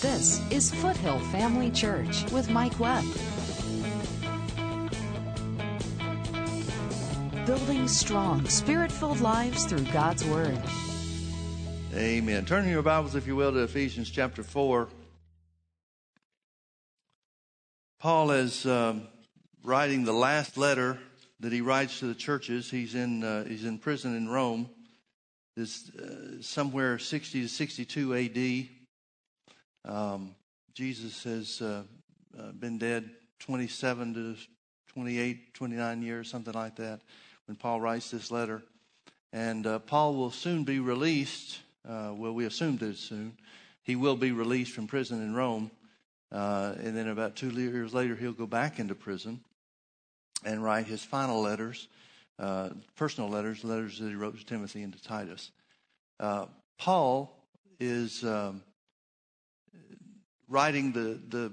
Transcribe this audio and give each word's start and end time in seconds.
This 0.00 0.40
is 0.52 0.72
Foothill 0.72 1.18
Family 1.18 1.72
Church 1.72 2.22
with 2.30 2.48
Mike 2.50 2.78
Webb. 2.78 3.04
Building 7.44 7.88
strong, 7.88 8.46
spirit 8.48 8.92
filled 8.92 9.20
lives 9.20 9.64
through 9.64 9.82
God's 9.86 10.24
Word. 10.24 10.56
Amen. 11.96 12.44
Turn 12.44 12.68
your 12.68 12.82
Bibles, 12.82 13.16
if 13.16 13.26
you 13.26 13.34
will, 13.34 13.50
to 13.50 13.64
Ephesians 13.64 14.08
chapter 14.08 14.44
4. 14.44 14.88
Paul 17.98 18.30
is 18.30 18.66
um, 18.66 19.08
writing 19.64 20.04
the 20.04 20.12
last 20.12 20.56
letter 20.56 20.96
that 21.40 21.52
he 21.52 21.60
writes 21.60 21.98
to 21.98 22.06
the 22.06 22.14
churches. 22.14 22.70
He's 22.70 22.94
in, 22.94 23.24
uh, 23.24 23.46
he's 23.46 23.64
in 23.64 23.78
prison 23.78 24.16
in 24.16 24.28
Rome. 24.28 24.70
It's 25.56 25.90
uh, 25.90 26.40
somewhere 26.40 27.00
60 27.00 27.42
to 27.42 27.48
62 27.48 28.14
AD. 28.14 28.77
Um, 29.88 30.34
Jesus 30.74 31.24
has 31.24 31.62
uh, 31.62 31.82
uh, 32.38 32.52
been 32.52 32.76
dead 32.76 33.08
27 33.40 34.14
to 34.14 34.36
28, 34.92 35.54
29 35.54 36.02
years, 36.02 36.30
something 36.30 36.52
like 36.52 36.76
that, 36.76 37.00
when 37.46 37.56
Paul 37.56 37.80
writes 37.80 38.10
this 38.10 38.30
letter. 38.30 38.62
And 39.32 39.66
uh, 39.66 39.78
Paul 39.78 40.14
will 40.14 40.30
soon 40.30 40.64
be 40.64 40.78
released. 40.78 41.60
Uh, 41.88 42.12
well, 42.14 42.34
we 42.34 42.44
assume 42.44 42.76
that 42.78 42.98
soon. 42.98 43.38
He 43.82 43.96
will 43.96 44.16
be 44.16 44.30
released 44.30 44.72
from 44.72 44.86
prison 44.86 45.22
in 45.22 45.34
Rome. 45.34 45.70
Uh, 46.30 46.74
and 46.82 46.94
then 46.94 47.08
about 47.08 47.36
two 47.36 47.48
years 47.48 47.94
later, 47.94 48.14
he'll 48.14 48.32
go 48.32 48.46
back 48.46 48.78
into 48.78 48.94
prison 48.94 49.40
and 50.44 50.62
write 50.62 50.86
his 50.86 51.02
final 51.02 51.40
letters, 51.40 51.88
uh, 52.38 52.68
personal 52.94 53.30
letters, 53.30 53.64
letters 53.64 53.98
that 53.98 54.08
he 54.08 54.14
wrote 54.14 54.38
to 54.38 54.44
Timothy 54.44 54.82
and 54.82 54.92
to 54.92 55.02
Titus. 55.02 55.50
Paul 56.78 57.34
is 57.80 58.22
um, 58.22 58.62
writing 60.48 60.92
the, 60.92 61.20
the, 61.28 61.52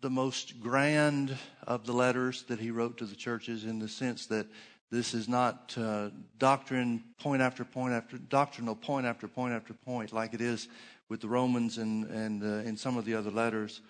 the 0.00 0.10
most 0.10 0.60
grand 0.60 1.36
of 1.66 1.86
the 1.86 1.92
letters 1.92 2.44
that 2.44 2.58
he 2.58 2.70
wrote 2.70 2.98
to 2.98 3.04
the 3.04 3.16
churches 3.16 3.64
in 3.64 3.78
the 3.78 3.88
sense 3.88 4.26
that 4.26 4.46
this 4.90 5.12
is 5.12 5.28
not 5.28 5.74
uh, 5.76 6.08
doctrine 6.38 7.04
point 7.20 7.42
after 7.42 7.64
point 7.64 7.92
after 7.92 8.16
doctrinal 8.16 8.74
point 8.74 9.06
after 9.06 9.28
point 9.28 9.52
after 9.52 9.74
point 9.74 10.12
like 10.12 10.32
it 10.32 10.40
is 10.40 10.68
with 11.08 11.20
the 11.20 11.28
Romans 11.28 11.78
and 11.78 12.04
and 12.06 12.42
uh, 12.42 12.68
in 12.68 12.76
some 12.76 12.96
of 12.96 13.04
the 13.04 13.14
other 13.14 13.30
letters, 13.30 13.80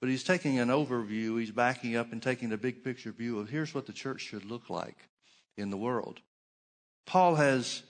but 0.00 0.08
he's 0.08 0.24
taking 0.24 0.58
an 0.58 0.68
overview. 0.68 1.38
He's 1.38 1.50
backing 1.50 1.96
up 1.96 2.12
and 2.12 2.22
taking 2.22 2.52
a 2.52 2.56
big 2.56 2.82
picture 2.82 3.12
view 3.12 3.38
of 3.38 3.48
here's 3.48 3.74
what 3.74 3.86
the 3.86 3.92
church 3.92 4.22
should 4.22 4.44
look 4.44 4.70
like 4.70 4.96
in 5.56 5.70
the 5.70 5.76
world. 5.76 6.20
Paul 7.06 7.36
has 7.36 7.82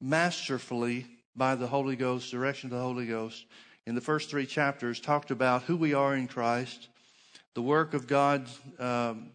masterfully, 0.00 1.06
by 1.34 1.54
the 1.54 1.66
Holy 1.66 1.96
Ghost, 1.96 2.30
direction 2.30 2.68
of 2.68 2.78
the 2.78 2.82
Holy 2.82 3.06
Ghost, 3.06 3.44
in 3.86 3.94
the 3.94 4.00
first 4.00 4.30
three 4.30 4.46
chapters 4.46 5.00
talked 5.00 5.30
about 5.30 5.62
who 5.62 5.76
we 5.76 5.94
are 5.94 6.16
in 6.16 6.26
Christ, 6.26 6.88
the 7.54 7.62
work 7.62 7.94
of 7.94 8.06
God's 8.06 8.58
um, 8.78 9.30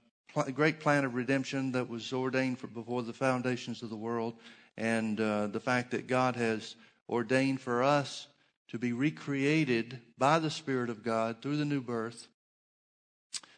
great 0.54 0.80
plan 0.80 1.06
of 1.06 1.16
redemption 1.16 1.72
that 1.72 1.90
was 1.90 2.12
ordained 2.12 2.60
for 2.60 2.68
before 2.68 3.02
the 3.04 3.14
foundations 3.14 3.82
of 3.82 3.90
the 3.90 3.96
world, 3.96 4.36
and 4.78 5.20
uh, 5.20 5.48
the 5.48 5.60
fact 5.60 5.92
that 5.92 6.08
God 6.08 6.36
has 6.36 6.76
ordained 7.10 7.62
for 7.62 7.84
us 7.84 8.28
to 8.70 8.78
be 8.78 8.94
recreated 8.94 10.00
by 10.18 10.40
the 10.40 10.50
Spirit 10.50 10.90
of 10.90 11.04
God 11.04 11.42
through 11.42 11.58
the 11.58 11.66
new 11.66 11.82
birth 11.82 12.28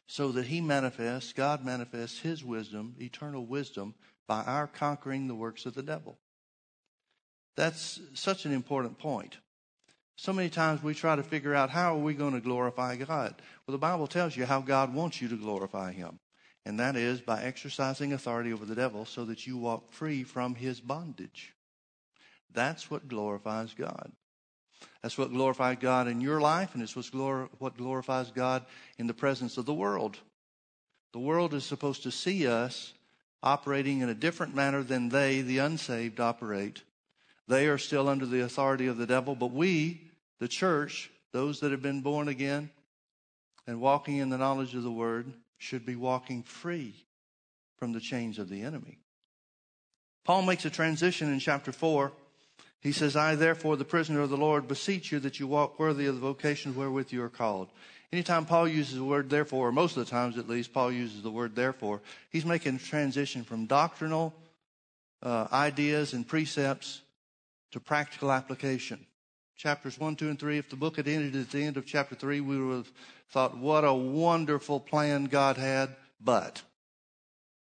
so 0.07 0.31
that 0.31 0.47
He 0.47 0.61
manifests, 0.61 1.33
God 1.33 1.65
manifests 1.65 2.19
His 2.19 2.43
wisdom, 2.43 2.95
eternal 2.99 3.45
wisdom, 3.45 3.95
by 4.27 4.43
our 4.43 4.67
conquering 4.67 5.27
the 5.27 5.35
works 5.35 5.65
of 5.65 5.73
the 5.73 5.83
devil. 5.83 6.17
That's 7.55 7.99
such 8.13 8.45
an 8.45 8.53
important 8.53 8.97
point. 8.97 9.37
So 10.15 10.31
many 10.31 10.49
times 10.49 10.83
we 10.83 10.93
try 10.93 11.15
to 11.15 11.23
figure 11.23 11.55
out 11.55 11.69
how 11.69 11.95
are 11.95 12.01
we 12.01 12.13
going 12.13 12.33
to 12.33 12.39
glorify 12.39 12.95
God. 12.95 13.35
Well, 13.65 13.73
the 13.73 13.77
Bible 13.77 14.07
tells 14.07 14.37
you 14.37 14.45
how 14.45 14.61
God 14.61 14.93
wants 14.93 15.21
you 15.21 15.27
to 15.29 15.35
glorify 15.35 15.91
Him, 15.91 16.19
and 16.65 16.79
that 16.79 16.95
is 16.95 17.19
by 17.19 17.41
exercising 17.41 18.13
authority 18.13 18.53
over 18.53 18.65
the 18.65 18.75
devil 18.75 19.05
so 19.05 19.25
that 19.25 19.47
you 19.47 19.57
walk 19.57 19.91
free 19.91 20.23
from 20.23 20.55
his 20.55 20.79
bondage. 20.79 21.53
That's 22.53 22.91
what 22.91 23.07
glorifies 23.07 23.73
God. 23.73 24.11
That's 25.01 25.17
what 25.17 25.31
glorifies 25.31 25.77
God 25.79 26.07
in 26.07 26.21
your 26.21 26.39
life, 26.39 26.73
and 26.73 26.83
it's 26.83 26.95
what 26.95 27.77
glorifies 27.77 28.31
God 28.31 28.65
in 28.97 29.07
the 29.07 29.13
presence 29.13 29.57
of 29.57 29.65
the 29.65 29.73
world. 29.73 30.19
The 31.11 31.19
world 31.19 31.53
is 31.53 31.65
supposed 31.65 32.03
to 32.03 32.11
see 32.11 32.47
us 32.47 32.93
operating 33.41 33.99
in 33.99 34.09
a 34.09 34.15
different 34.15 34.55
manner 34.55 34.83
than 34.83 35.09
they, 35.09 35.41
the 35.41 35.57
unsaved, 35.57 36.19
operate. 36.19 36.83
They 37.47 37.67
are 37.67 37.77
still 37.77 38.07
under 38.07 38.25
the 38.25 38.41
authority 38.41 38.87
of 38.87 38.97
the 38.97 39.05
devil, 39.05 39.35
but 39.35 39.51
we, 39.51 40.02
the 40.39 40.47
church, 40.47 41.09
those 41.31 41.59
that 41.59 41.71
have 41.71 41.81
been 41.81 42.01
born 42.01 42.27
again 42.27 42.69
and 43.67 43.79
walking 43.79 44.17
in 44.17 44.29
the 44.29 44.37
knowledge 44.37 44.75
of 44.75 44.83
the 44.83 44.91
word, 44.91 45.31
should 45.57 45.85
be 45.85 45.95
walking 45.95 46.43
free 46.43 46.93
from 47.77 47.93
the 47.93 47.99
chains 47.99 48.37
of 48.37 48.49
the 48.49 48.61
enemy. 48.61 48.99
Paul 50.25 50.41
makes 50.41 50.65
a 50.65 50.69
transition 50.69 51.31
in 51.31 51.39
chapter 51.39 51.71
4. 51.71 52.11
He 52.81 52.91
says, 52.91 53.15
I, 53.15 53.35
therefore, 53.35 53.77
the 53.77 53.85
prisoner 53.85 54.21
of 54.21 54.29
the 54.29 54.37
Lord, 54.37 54.67
beseech 54.67 55.11
you 55.11 55.19
that 55.19 55.39
you 55.39 55.47
walk 55.47 55.79
worthy 55.79 56.05
of 56.05 56.15
the 56.15 56.21
vocation 56.21 56.75
wherewith 56.75 57.11
you 57.11 57.23
are 57.23 57.29
called. 57.29 57.69
Anytime 58.11 58.45
Paul 58.45 58.67
uses 58.67 58.95
the 58.95 59.03
word 59.03 59.29
therefore, 59.29 59.69
or 59.69 59.71
most 59.71 59.97
of 59.97 60.05
the 60.05 60.11
times 60.11 60.37
at 60.37 60.47
least, 60.47 60.73
Paul 60.73 60.91
uses 60.91 61.23
the 61.23 61.31
word 61.31 61.55
therefore, 61.55 62.01
he's 62.29 62.45
making 62.45 62.75
a 62.75 62.79
transition 62.79 63.43
from 63.43 63.65
doctrinal 63.65 64.33
uh, 65.23 65.47
ideas 65.51 66.13
and 66.13 66.27
precepts 66.27 67.01
to 67.71 67.79
practical 67.79 68.31
application. 68.31 69.03
Chapters 69.63 69.97
1, 69.97 70.17
2, 70.17 70.27
and 70.27 70.37
3, 70.37 70.57
if 70.57 70.69
the 70.69 70.75
book 70.75 70.97
had 70.97 71.07
ended 71.07 71.37
at 71.37 71.49
the 71.49 71.63
end 71.63 71.77
of 71.77 71.85
chapter 71.85 72.15
3, 72.15 72.41
we 72.41 72.61
would 72.61 72.75
have 72.75 72.91
thought, 73.29 73.57
what 73.57 73.85
a 73.85 73.93
wonderful 73.93 74.77
plan 74.77 75.23
God 75.23 75.55
had, 75.55 75.95
but 76.19 76.61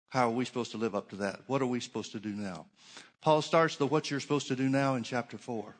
how 0.09 0.27
are 0.27 0.33
we 0.33 0.45
supposed 0.45 0.73
to 0.73 0.77
live 0.77 0.97
up 0.97 1.11
to 1.11 1.17
that? 1.19 1.43
What 1.47 1.63
are 1.63 1.67
we 1.67 1.79
supposed 1.79 2.11
to 2.11 2.19
do 2.19 2.31
now? 2.31 2.67
Paul 3.21 3.43
starts 3.43 3.77
the 3.77 3.87
what 3.87 4.11
you're 4.11 4.19
supposed 4.19 4.49
to 4.49 4.57
do 4.57 4.69
now 4.69 4.97
in 4.97 5.05
chapter 5.05 5.39
4. 5.39 5.77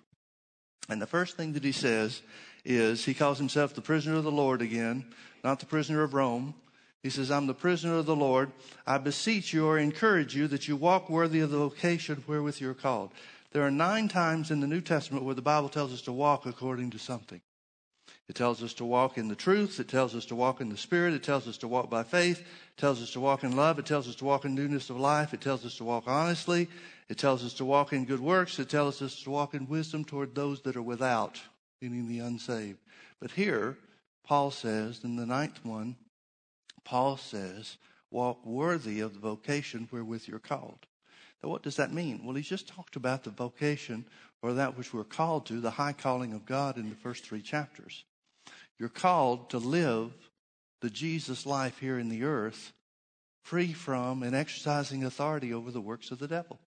And 0.89 1.03
the 1.03 1.07
first 1.09 1.37
thing 1.37 1.53
that 1.55 1.65
he 1.65 1.73
says 1.73 2.23
is 2.65 3.05
he 3.05 3.13
calls 3.13 3.39
himself 3.39 3.75
the 3.75 3.81
prisoner 3.81 4.15
of 4.15 4.23
the 4.23 4.31
Lord 4.31 4.63
again, 4.63 5.07
not 5.43 5.59
the 5.59 5.67
prisoner 5.67 6.05
of 6.05 6.15
Rome. 6.15 6.55
He 7.03 7.11
says, 7.11 7.33
I'm 7.33 7.49
the 7.49 7.55
prisoner 7.55 7.97
of 7.97 8.07
the 8.07 8.15
Lord. 8.15 8.53
I 8.87 8.99
beseech 8.99 9.53
you 9.53 9.67
or 9.67 9.81
encourage 9.81 10.37
you 10.37 10.47
that 10.47 10.69
you 10.69 10.77
walk 10.77 11.11
worthy 11.11 11.41
of 11.41 11.51
the 11.51 11.59
vocation 11.59 12.23
wherewith 12.29 12.61
you're 12.61 12.73
called. 12.73 13.11
There 13.55 13.63
are 13.63 13.71
nine 13.71 14.09
times 14.09 14.51
in 14.51 14.59
the 14.59 14.67
New 14.67 14.81
Testament 14.81 15.25
where 15.25 15.37
the 15.37 15.41
Bible 15.41 15.69
tells 15.69 15.93
us 15.93 16.03
to 16.03 16.13
walk 16.13 16.45
according 16.45 16.91
to 16.91 16.99
something. 16.99 17.41
It 18.29 18.35
tells 18.35 18.65
us 18.65 18.75
to 18.75 18.85
walk 18.85 19.17
in 19.17 19.29
the 19.29 19.37
truth. 19.37 19.79
It 19.79 19.87
tells 19.87 20.13
us 20.17 20.25
to 20.27 20.35
walk 20.35 20.61
in 20.61 20.71
the 20.71 20.77
Spirit. 20.77 21.15
It 21.15 21.23
tells 21.23 21.47
us 21.47 21.57
to 21.59 21.69
walk 21.69 21.89
by 21.89 22.03
faith. 22.03 22.41
It 22.41 22.77
tells 22.77 23.01
us 23.01 23.13
to 23.13 23.21
walk 23.21 23.45
in 23.45 23.55
love. 23.55 23.79
It 23.79 23.87
tells 23.87 24.09
us 24.09 24.17
to 24.17 24.25
walk 24.25 24.45
in 24.45 24.57
newness 24.57 24.91
of 24.91 24.99
life. 24.99 25.33
It 25.33 25.41
tells 25.41 25.65
us 25.65 25.77
to 25.77 25.85
walk 25.85 26.05
honestly. 26.09 26.69
It 27.09 27.17
tells 27.17 27.45
us 27.45 27.55
to 27.55 27.65
walk 27.65 27.93
in 27.93 28.07
good 28.07 28.19
works. 28.19 28.59
It 28.59 28.69
tells 28.69 29.01
us 29.01 29.23
to 29.23 29.31
walk 29.31 29.55
in 29.55 29.69
wisdom 29.69 30.05
toward 30.05 30.35
those 30.35 30.63
that 30.63 30.75
are 30.75 30.83
without, 30.83 31.41
meaning 31.81 32.09
the 32.09 32.19
unsaved. 32.19 32.81
But 33.21 33.31
here, 33.31 33.79
Paul 34.27 34.51
says, 34.51 35.05
in 35.05 35.15
the 35.15 35.27
ninth 35.27 35.65
one, 35.65 35.95
Paul 36.83 37.19
says, 37.19 37.77
walk 38.11 38.45
worthy 38.45 38.99
of 38.99 39.15
the 39.15 39.21
vocation 39.21 39.87
wherewith 39.93 40.27
you're 40.27 40.41
called. 40.41 40.87
What 41.49 41.63
does 41.63 41.77
that 41.77 41.93
mean? 41.93 42.23
Well, 42.25 42.35
he's 42.35 42.49
just 42.49 42.69
talked 42.69 42.97
about 42.97 43.25
the 43.25 43.31
vocation 43.31 44.05
or 44.43 44.55
that 44.55 44.77
which 44.77 44.93
we're 44.93 45.05
called 45.05 45.47
to, 45.47 45.61
the 45.61 45.71
high 45.71 45.93
calling 45.93 46.33
of 46.33 46.47
God 46.47 46.77
in 46.77 46.89
the 46.89 46.97
first 46.97 47.25
three 47.25 47.43
chapters. 47.43 48.05
You're 48.79 48.89
called 48.89 49.51
to 49.51 49.59
live 49.59 50.13
the 50.81 50.91
Jesus 50.91 51.47
life 51.47 51.79
here 51.79 51.99
in 51.99 52.09
the 52.09 52.25
earth 52.25 52.73
free 53.43 53.73
from 53.73 54.23
and 54.23 54.35
exercising 54.35 55.05
authority 55.05 55.53
over 55.53 55.71
the 55.71 55.81
works 55.81 56.11
of 56.11 56.19
the 56.19 56.29
devil. 56.29 56.59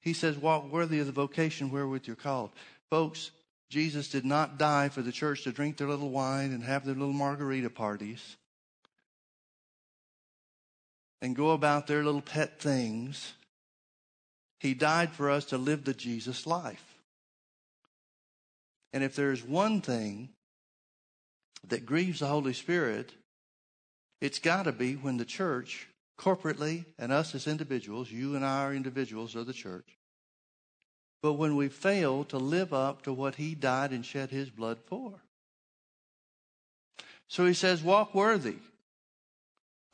He 0.00 0.12
says, 0.12 0.36
walk 0.36 0.70
worthy 0.70 1.00
of 1.00 1.06
the 1.06 1.12
vocation 1.12 1.70
wherewith 1.70 2.06
you're 2.06 2.16
called. 2.16 2.50
Folks, 2.90 3.30
Jesus 3.70 4.08
did 4.08 4.24
not 4.24 4.58
die 4.58 4.88
for 4.88 5.02
the 5.02 5.12
church 5.12 5.44
to 5.44 5.52
drink 5.52 5.76
their 5.76 5.88
little 5.88 6.10
wine 6.10 6.52
and 6.52 6.62
have 6.62 6.84
their 6.84 6.94
little 6.94 7.12
margarita 7.12 7.70
parties 7.70 8.36
and 11.20 11.34
go 11.34 11.50
about 11.50 11.86
their 11.86 12.04
little 12.04 12.22
pet 12.22 12.60
things. 12.60 13.32
He 14.58 14.74
died 14.74 15.12
for 15.12 15.30
us 15.30 15.46
to 15.46 15.58
live 15.58 15.84
the 15.84 15.94
Jesus 15.94 16.46
life. 16.46 16.96
And 18.92 19.04
if 19.04 19.14
there's 19.14 19.44
one 19.44 19.80
thing 19.80 20.30
that 21.68 21.84
grieves 21.84 22.20
the 22.20 22.26
Holy 22.26 22.52
Spirit, 22.52 23.12
it's 24.20 24.38
got 24.38 24.62
to 24.62 24.72
be 24.72 24.94
when 24.94 25.18
the 25.18 25.24
church, 25.24 25.88
corporately, 26.18 26.86
and 26.98 27.12
us 27.12 27.34
as 27.34 27.46
individuals, 27.46 28.10
you 28.10 28.34
and 28.34 28.44
I 28.44 28.64
are 28.64 28.74
individuals 28.74 29.34
of 29.34 29.46
the 29.46 29.52
church, 29.52 29.98
but 31.22 31.34
when 31.34 31.56
we 31.56 31.68
fail 31.68 32.24
to 32.24 32.38
live 32.38 32.72
up 32.72 33.02
to 33.02 33.12
what 33.12 33.34
He 33.34 33.54
died 33.54 33.90
and 33.90 34.06
shed 34.06 34.30
His 34.30 34.48
blood 34.48 34.78
for. 34.86 35.20
So 37.28 37.44
He 37.44 37.54
says, 37.54 37.82
walk 37.82 38.14
worthy 38.14 38.56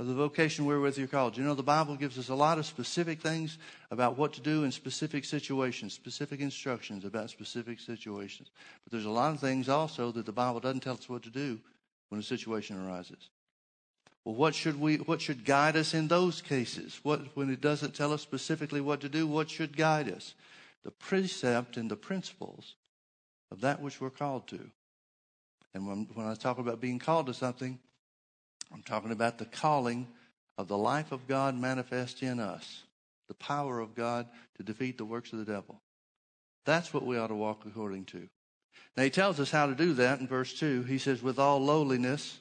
of 0.03 0.09
the 0.09 0.15
vocation 0.15 0.65
wherewith 0.65 0.99
you're 0.99 1.07
called. 1.07 1.37
You 1.37 1.45
know, 1.45 1.55
the 1.55 1.63
Bible 1.63 1.95
gives 1.95 2.19
us 2.19 2.29
a 2.29 2.35
lot 2.35 2.59
of 2.59 2.67
specific 2.67 3.21
things 3.21 3.57
about 3.93 4.19
what 4.19 4.33
to 4.33 4.41
do 4.41 4.65
in 4.65 4.73
specific 4.73 5.25
situations, 5.25 5.93
specific 5.93 6.41
instructions 6.41 7.05
about 7.05 7.31
specific 7.31 7.79
situations. 7.79 8.51
But 8.83 8.91
there's 8.91 9.05
a 9.05 9.11
lot 9.11 9.33
of 9.33 9.39
things 9.39 9.69
also 9.69 10.11
that 10.11 10.27
the 10.27 10.33
Bible 10.33 10.59
doesn't 10.59 10.81
tell 10.81 10.95
us 10.95 11.09
what 11.09 11.23
to 11.23 11.31
do 11.31 11.61
when 12.09 12.21
a 12.21 12.25
situation 12.25 12.85
arises. 12.85 13.31
Well, 14.25 14.35
what 14.35 14.57
should 14.57 14.81
we, 14.81 14.97
what 14.97 15.21
should 15.21 15.45
guide 15.45 15.77
us 15.77 15.95
in 15.95 16.09
those 16.09 16.43
cases? 16.43 16.99
What, 17.05 17.37
when 17.37 17.49
it 17.49 17.61
doesn't 17.61 17.95
tell 17.95 18.13
us 18.13 18.23
specifically 18.23 18.81
what 18.81 19.01
to 19.03 19.09
do, 19.09 19.29
what 19.29 19.51
should 19.51 19.77
guide 19.77 20.11
us? 20.11 20.35
The 20.83 20.91
precept 20.91 21.77
and 21.77 21.89
the 21.89 21.97
principles 21.97 22.75
of 23.53 23.61
that 23.61 23.81
which 23.81 24.01
we're 24.01 24.11
called 24.11 24.49
to. 24.49 24.59
And 25.75 25.87
when, 25.87 26.09
when 26.15 26.27
I 26.27 26.35
talk 26.35 26.59
about 26.59 26.81
being 26.81 26.99
called 26.99 27.27
to 27.27 27.35
something, 27.35 27.79
I'm 28.73 28.83
talking 28.83 29.13
about 29.13 29.39
the 29.39 29.45
calling 29.45 30.09
of 30.59 30.69
the 30.69 30.79
life 30.79 31.13
of 31.13 31.27
God 31.27 31.59
manifest 31.59 32.23
in 32.23 32.41
us, 32.41 32.83
the 33.29 33.35
power 33.35 33.81
of 33.81 33.95
God 33.95 34.27
to 34.57 34.63
defeat 34.63 34.99
the 34.99 35.05
works 35.05 35.33
of 35.33 35.39
the 35.39 35.53
devil. 35.53 35.81
That's 36.65 36.95
what 36.95 37.05
we 37.05 37.19
ought 37.19 37.29
to 37.29 37.35
walk 37.35 37.65
according 37.67 38.05
to. 38.07 38.29
Now, 38.97 39.05
he 39.05 39.11
tells 39.11 39.41
us 39.41 39.51
how 39.51 39.67
to 39.67 39.75
do 39.75 39.95
that 39.95 40.21
in 40.21 40.29
verse 40.29 40.53
2. 40.55 40.85
He 40.85 40.99
says, 40.99 41.23
with 41.23 41.39
all 41.39 41.59
lowliness 41.59 42.39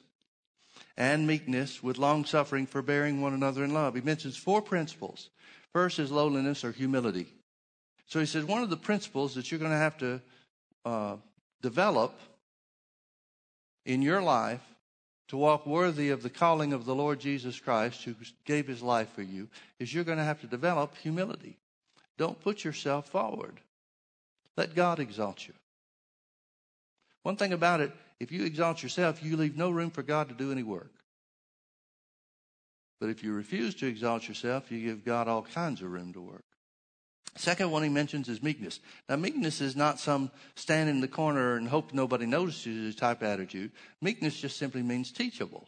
and 0.96 1.26
meekness, 1.26 1.82
with 1.82 1.98
long 1.98 2.24
suffering, 2.24 2.66
forbearing 2.66 3.20
one 3.20 3.32
another 3.32 3.64
in 3.64 3.72
love. 3.72 3.94
He 3.94 4.00
mentions 4.00 4.36
four 4.36 4.60
principles. 4.60 5.30
First 5.72 5.98
is 5.98 6.10
lowliness 6.10 6.64
or 6.64 6.72
humility. 6.72 7.26
So 8.06 8.20
he 8.20 8.26
says, 8.26 8.44
one 8.44 8.62
of 8.62 8.70
the 8.70 8.76
principles 8.76 9.34
that 9.34 9.50
you're 9.50 9.58
going 9.60 9.70
to 9.70 9.76
have 9.76 9.96
to 9.98 10.20
uh, 10.84 11.16
develop 11.62 12.18
in 13.86 14.02
your 14.02 14.22
life 14.22 14.60
to 15.28 15.36
walk 15.36 15.66
worthy 15.66 16.10
of 16.10 16.22
the 16.22 16.30
calling 16.30 16.72
of 16.72 16.84
the 16.84 16.94
Lord 16.94 17.20
Jesus 17.20 17.58
Christ, 17.58 18.04
who 18.04 18.14
gave 18.44 18.66
his 18.66 18.82
life 18.82 19.08
for 19.14 19.22
you, 19.22 19.48
is 19.78 19.92
you're 19.92 20.04
going 20.04 20.18
to 20.18 20.24
have 20.24 20.40
to 20.40 20.46
develop 20.46 20.96
humility. 20.96 21.58
Don't 22.18 22.40
put 22.40 22.64
yourself 22.64 23.08
forward. 23.08 23.60
Let 24.56 24.74
God 24.74 25.00
exalt 25.00 25.46
you. 25.46 25.54
One 27.22 27.36
thing 27.36 27.52
about 27.52 27.80
it, 27.80 27.92
if 28.20 28.30
you 28.30 28.44
exalt 28.44 28.82
yourself, 28.82 29.22
you 29.22 29.36
leave 29.36 29.56
no 29.56 29.70
room 29.70 29.90
for 29.90 30.02
God 30.02 30.28
to 30.28 30.34
do 30.34 30.52
any 30.52 30.62
work. 30.62 30.92
But 33.00 33.10
if 33.10 33.24
you 33.24 33.32
refuse 33.32 33.74
to 33.76 33.86
exalt 33.86 34.28
yourself, 34.28 34.70
you 34.70 34.80
give 34.80 35.04
God 35.04 35.28
all 35.28 35.42
kinds 35.42 35.82
of 35.82 35.90
room 35.90 36.12
to 36.12 36.20
work. 36.20 36.44
Second 37.34 37.70
one 37.70 37.82
he 37.82 37.88
mentions 37.88 38.28
is 38.28 38.42
meekness. 38.42 38.78
Now, 39.08 39.16
meekness 39.16 39.60
is 39.60 39.74
not 39.74 39.98
some 39.98 40.30
stand 40.54 40.90
in 40.90 41.00
the 41.00 41.08
corner 41.08 41.56
and 41.56 41.66
hope 41.66 41.94
nobody 41.94 42.26
notices 42.26 42.94
type 42.94 43.22
attitude. 43.22 43.72
Meekness 44.02 44.38
just 44.38 44.58
simply 44.58 44.82
means 44.82 45.10
teachable. 45.10 45.66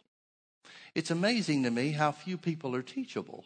It's 0.94 1.10
amazing 1.10 1.62
to 1.62 1.70
me 1.70 1.92
how 1.92 2.12
few 2.12 2.36
people 2.36 2.76
are 2.76 2.82
teachable. 2.82 3.44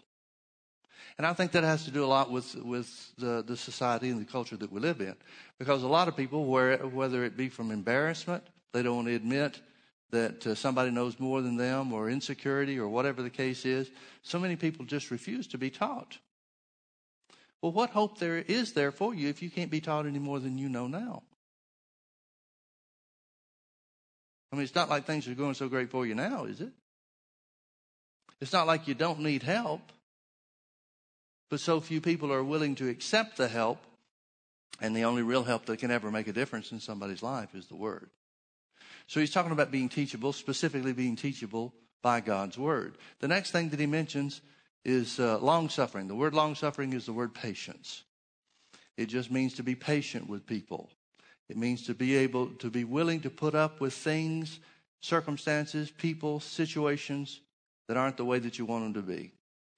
And 1.16 1.26
I 1.26 1.32
think 1.32 1.52
that 1.52 1.64
has 1.64 1.84
to 1.84 1.90
do 1.90 2.04
a 2.04 2.06
lot 2.06 2.30
with, 2.30 2.54
with 2.56 3.12
the, 3.18 3.42
the 3.46 3.56
society 3.56 4.10
and 4.10 4.20
the 4.20 4.30
culture 4.30 4.56
that 4.56 4.72
we 4.72 4.80
live 4.80 5.00
in. 5.00 5.14
Because 5.58 5.82
a 5.82 5.88
lot 5.88 6.08
of 6.08 6.16
people, 6.16 6.44
where, 6.44 6.76
whether 6.78 7.24
it 7.24 7.36
be 7.36 7.48
from 7.48 7.70
embarrassment, 7.70 8.44
they 8.72 8.82
don't 8.82 8.96
want 8.96 9.08
to 9.08 9.14
admit 9.14 9.60
that 10.10 10.46
uh, 10.46 10.54
somebody 10.54 10.90
knows 10.90 11.18
more 11.20 11.42
than 11.42 11.56
them, 11.56 11.92
or 11.92 12.08
insecurity, 12.08 12.78
or 12.78 12.88
whatever 12.88 13.22
the 13.22 13.30
case 13.30 13.64
is, 13.64 13.90
so 14.22 14.38
many 14.38 14.56
people 14.56 14.84
just 14.84 15.10
refuse 15.10 15.46
to 15.48 15.58
be 15.58 15.70
taught. 15.70 16.18
Well, 17.62 17.72
what 17.72 17.90
hope 17.90 18.18
there 18.18 18.38
is 18.38 18.72
there 18.72 18.92
for 18.92 19.14
you 19.14 19.28
if 19.28 19.42
you 19.42 19.50
can't 19.50 19.70
be 19.70 19.80
taught 19.80 20.06
any 20.06 20.18
more 20.18 20.38
than 20.38 20.58
you 20.58 20.68
know 20.68 20.86
now? 20.86 21.22
I 24.52 24.56
mean, 24.56 24.64
it's 24.64 24.74
not 24.74 24.88
like 24.88 25.04
things 25.04 25.28
are 25.28 25.34
going 25.34 25.54
so 25.54 25.68
great 25.68 25.90
for 25.90 26.06
you 26.06 26.14
now, 26.14 26.44
is 26.44 26.60
it? 26.60 26.72
It's 28.40 28.52
not 28.52 28.66
like 28.66 28.86
you 28.86 28.94
don't 28.94 29.20
need 29.20 29.42
help, 29.42 29.82
but 31.50 31.60
so 31.60 31.80
few 31.80 32.00
people 32.00 32.32
are 32.32 32.44
willing 32.44 32.76
to 32.76 32.88
accept 32.88 33.36
the 33.36 33.48
help, 33.48 33.78
and 34.80 34.94
the 34.94 35.04
only 35.04 35.22
real 35.22 35.42
help 35.42 35.66
that 35.66 35.78
can 35.78 35.90
ever 35.90 36.10
make 36.10 36.28
a 36.28 36.32
difference 36.32 36.70
in 36.70 36.80
somebody's 36.80 37.22
life 37.22 37.54
is 37.54 37.66
the 37.66 37.74
Word. 37.74 38.08
So 39.08 39.20
he's 39.20 39.32
talking 39.32 39.52
about 39.52 39.72
being 39.72 39.88
teachable, 39.88 40.32
specifically 40.32 40.92
being 40.92 41.16
teachable 41.16 41.74
by 42.00 42.20
God's 42.20 42.56
Word. 42.56 42.96
The 43.18 43.28
next 43.28 43.50
thing 43.50 43.70
that 43.70 43.80
he 43.80 43.86
mentions 43.86 44.40
is 44.84 45.18
uh, 45.18 45.38
long 45.38 45.68
suffering. 45.68 46.08
The 46.08 46.14
word 46.14 46.34
long 46.34 46.54
suffering 46.54 46.92
is 46.92 47.06
the 47.06 47.12
word 47.12 47.34
patience. 47.34 48.04
It 48.96 49.06
just 49.06 49.30
means 49.30 49.54
to 49.54 49.62
be 49.62 49.74
patient 49.74 50.28
with 50.28 50.46
people. 50.46 50.90
It 51.48 51.56
means 51.56 51.86
to 51.86 51.94
be 51.94 52.16
able 52.16 52.48
to 52.58 52.70
be 52.70 52.84
willing 52.84 53.20
to 53.20 53.30
put 53.30 53.54
up 53.54 53.80
with 53.80 53.94
things, 53.94 54.60
circumstances, 55.00 55.90
people, 55.90 56.40
situations 56.40 57.40
that 57.86 57.96
aren't 57.96 58.16
the 58.16 58.24
way 58.24 58.38
that 58.38 58.58
you 58.58 58.64
want 58.64 58.84
them 58.84 58.94
to 58.94 59.08
be. 59.08 59.32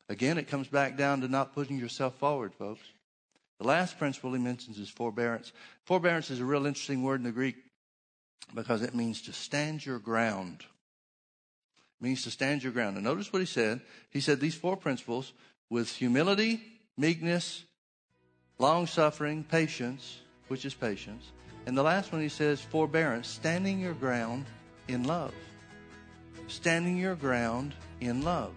Again, 0.09 0.39
it 0.39 0.49
comes 0.49 0.67
back 0.67 0.97
down 0.97 1.21
to 1.21 1.29
not 1.29 1.55
putting 1.55 1.79
yourself 1.79 2.17
forward, 2.17 2.53
folks. 2.55 2.83
The 3.61 3.67
last 3.67 3.99
principle 3.99 4.33
he 4.33 4.41
mentions 4.41 4.79
is 4.79 4.89
forbearance. 4.89 5.53
Forbearance 5.85 6.31
is 6.31 6.41
a 6.41 6.45
real 6.45 6.67
interesting 6.67 7.03
word 7.03 7.21
in 7.21 7.25
the 7.25 7.31
Greek 7.31 7.57
because 8.55 8.83
it 8.83 8.95
means 8.95 9.23
to 9.23 9.33
stand 9.33 9.85
your 9.85 9.99
ground 9.99 10.65
means 12.01 12.23
to 12.23 12.31
stand 12.31 12.63
your 12.63 12.73
ground. 12.73 12.97
And 12.97 13.05
notice 13.05 13.33
what 13.33 13.41
he 13.41 13.47
said. 13.47 13.81
He 14.11 14.21
said 14.21 14.41
these 14.41 14.55
four 14.55 14.77
principles 14.77 15.33
with 15.69 15.95
humility, 15.95 16.63
meekness, 16.97 17.65
long 18.59 18.87
suffering, 18.87 19.45
patience, 19.45 20.21
which 20.49 20.65
is 20.65 20.75
patience. 20.75 21.31
And 21.67 21.77
the 21.77 21.83
last 21.83 22.13
one 22.13 22.23
he 22.23 22.29
says 22.29 22.61
forbearance, 22.61 23.29
standing 23.29 23.81
your 23.81 23.95
ground 23.95 24.47
in 24.89 25.05
love. 25.05 25.35
Standing 26.49 26.97
your 26.97 27.15
ground 27.15 27.75
in 28.01 28.23
love. 28.23 28.55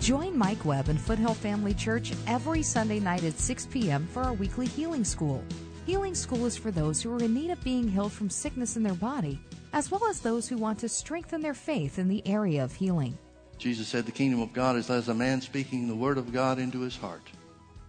Join 0.00 0.36
Mike 0.36 0.66
Webb 0.66 0.90
and 0.90 1.00
Foothill 1.00 1.32
Family 1.32 1.72
Church 1.72 2.12
every 2.26 2.62
Sunday 2.62 3.00
night 3.00 3.24
at 3.24 3.38
6 3.38 3.68
p.m. 3.72 4.06
for 4.12 4.22
our 4.22 4.34
weekly 4.34 4.66
healing 4.66 5.02
school. 5.02 5.42
Healing 5.86 6.14
School 6.14 6.46
is 6.46 6.56
for 6.56 6.70
those 6.70 7.02
who 7.02 7.12
are 7.14 7.22
in 7.22 7.34
need 7.34 7.50
of 7.50 7.62
being 7.62 7.86
healed 7.86 8.12
from 8.12 8.30
sickness 8.30 8.76
in 8.76 8.82
their 8.82 8.94
body, 8.94 9.38
as 9.74 9.90
well 9.90 10.06
as 10.06 10.18
those 10.18 10.48
who 10.48 10.56
want 10.56 10.78
to 10.78 10.88
strengthen 10.88 11.42
their 11.42 11.52
faith 11.52 11.98
in 11.98 12.08
the 12.08 12.26
area 12.26 12.64
of 12.64 12.74
healing. 12.74 13.18
Jesus 13.58 13.86
said, 13.86 14.06
The 14.06 14.12
kingdom 14.12 14.40
of 14.40 14.54
God 14.54 14.76
is 14.76 14.88
as 14.88 15.08
a 15.08 15.14
man 15.14 15.42
speaking 15.42 15.86
the 15.86 15.94
word 15.94 16.16
of 16.16 16.32
God 16.32 16.58
into 16.58 16.80
his 16.80 16.96
heart. 16.96 17.28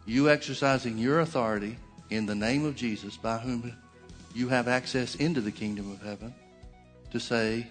You 0.06 0.30
exercising 0.30 0.98
your 0.98 1.22
authority 1.22 1.78
in 2.10 2.26
the 2.26 2.36
name 2.36 2.66
of 2.66 2.76
Jesus, 2.76 3.16
by 3.16 3.38
whom 3.38 3.74
you 4.34 4.50
have 4.50 4.68
access 4.68 5.16
into 5.16 5.40
the 5.40 5.52
kingdom 5.52 5.90
of 5.90 6.02
heaven, 6.02 6.36
to 7.12 7.20
say 7.20 7.66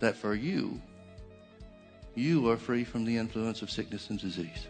that 0.00 0.16
for 0.16 0.34
you, 0.34 0.80
you 2.14 2.48
are 2.48 2.56
free 2.56 2.82
from 2.82 3.04
the 3.04 3.18
influence 3.18 3.60
of 3.60 3.70
sickness 3.70 4.08
and 4.08 4.18
disease. 4.18 4.68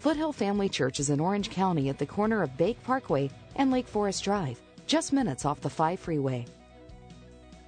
Foothill 0.00 0.32
Family 0.32 0.70
Church 0.70 0.98
is 0.98 1.10
in 1.10 1.20
Orange 1.20 1.50
County 1.50 1.90
at 1.90 1.98
the 1.98 2.06
corner 2.06 2.42
of 2.42 2.56
Bake 2.56 2.82
Parkway 2.84 3.28
and 3.56 3.70
Lake 3.70 3.86
Forest 3.86 4.24
Drive, 4.24 4.58
just 4.86 5.12
minutes 5.12 5.44
off 5.44 5.60
the 5.60 5.68
5 5.68 6.00
freeway. 6.00 6.46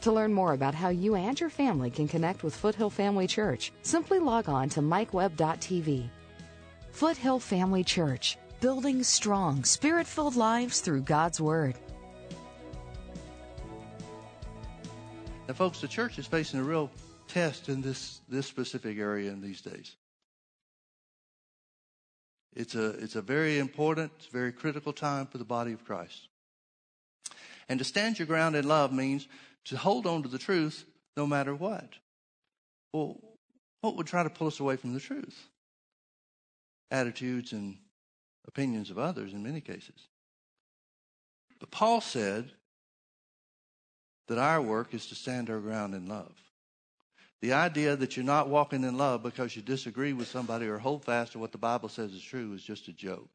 To 0.01 0.12
learn 0.12 0.33
more 0.33 0.55
about 0.55 0.75
how 0.75 0.89
you 0.89 1.15
and 1.15 1.39
your 1.39 1.51
family 1.51 1.91
can 1.91 2.09
connect 2.09 2.43
with 2.43 2.57
Foothill 2.57 2.89
Family 2.89 3.27
Church, 3.27 3.71
simply 3.83 4.19
log 4.19 4.49
on 4.49 4.71
to 4.71 4.81
mikewebb.tv. 4.81 6.09
Foothill 6.91 7.39
Family 7.39 7.85
Church, 7.85 8.39
building 8.62 9.03
strong, 9.03 9.62
spirit 9.62 10.07
filled 10.07 10.35
lives 10.35 10.81
through 10.81 11.03
God's 11.03 11.39
Word. 11.39 11.75
Now, 15.47 15.53
folks, 15.53 15.83
the 15.83 15.89
church 15.89 16.19
is 16.19 16.27
facing 16.27 16.61
a 16.61 16.65
real 16.65 16.91
test 17.29 17.69
in 17.69 17.83
this, 17.83 18.23
this 18.27 18.47
specific 18.47 18.97
area 18.97 19.31
in 19.31 19.43
these 19.43 19.61
days. 19.61 19.97
It's 22.55 22.75
a, 22.75 22.91
it's 22.91 23.17
a 23.17 23.23
very 23.23 23.59
important, 23.59 24.13
very 24.31 24.53
critical 24.53 24.93
time 24.93 25.27
for 25.27 25.39
the 25.39 25.45
body 25.45 25.73
of 25.73 25.85
Christ. 25.85 26.29
And 27.69 27.79
to 27.79 27.85
stand 27.85 28.19
your 28.19 28.27
ground 28.27 28.57
in 28.57 28.69
love 28.69 28.93
means 28.93 29.27
to 29.67 29.77
hold 29.77 30.07
on 30.07 30.23
to 30.23 30.29
the 30.29 30.39
truth 30.39 30.85
no 31.17 31.27
matter 31.27 31.55
what. 31.55 31.95
Well, 32.93 33.19
what 33.81 33.97
would 33.97 34.07
try 34.07 34.23
to 34.23 34.31
pull 34.31 34.49
us 34.49 34.61
away 34.61 34.77
from 34.77 34.93
the 34.93 35.01
truth? 35.01 35.49
Attitudes 36.91 37.53
and 37.53 37.79
opinions 38.47 38.91
of 38.91 38.99
others 38.99 39.33
in 39.33 39.43
many 39.43 39.61
cases. 39.61 40.09
But 41.59 41.71
Paul 41.71 42.01
said 42.01 42.51
that 44.29 44.39
our 44.39 44.61
work 44.61 44.95
is 44.95 45.07
to 45.07 45.15
stand 45.15 45.49
our 45.49 45.61
ground 45.61 45.95
in 45.95 46.07
love. 46.07 46.35
The 47.43 47.53
idea 47.55 47.97
that 47.97 48.17
you're 48.17 48.25
not 48.25 48.49
walking 48.49 48.85
in 48.85 48.97
love 48.97 49.25
because 49.25 49.57
you 49.57 49.63
disagree 49.63 50.13
with 50.13 50.29
somebody 50.29 50.67
or 50.69 50.79
hold 50.79 51.05
fast 51.05 51.33
to 51.33 51.41
what 51.41 51.51
the 51.51 51.59
Bible 51.59 51.89
says 51.89 52.13
is 52.13 52.23
true 52.23 52.55
is 52.55 52.63
just 52.63 52.87
a 52.87 52.93
joke. 52.93 53.29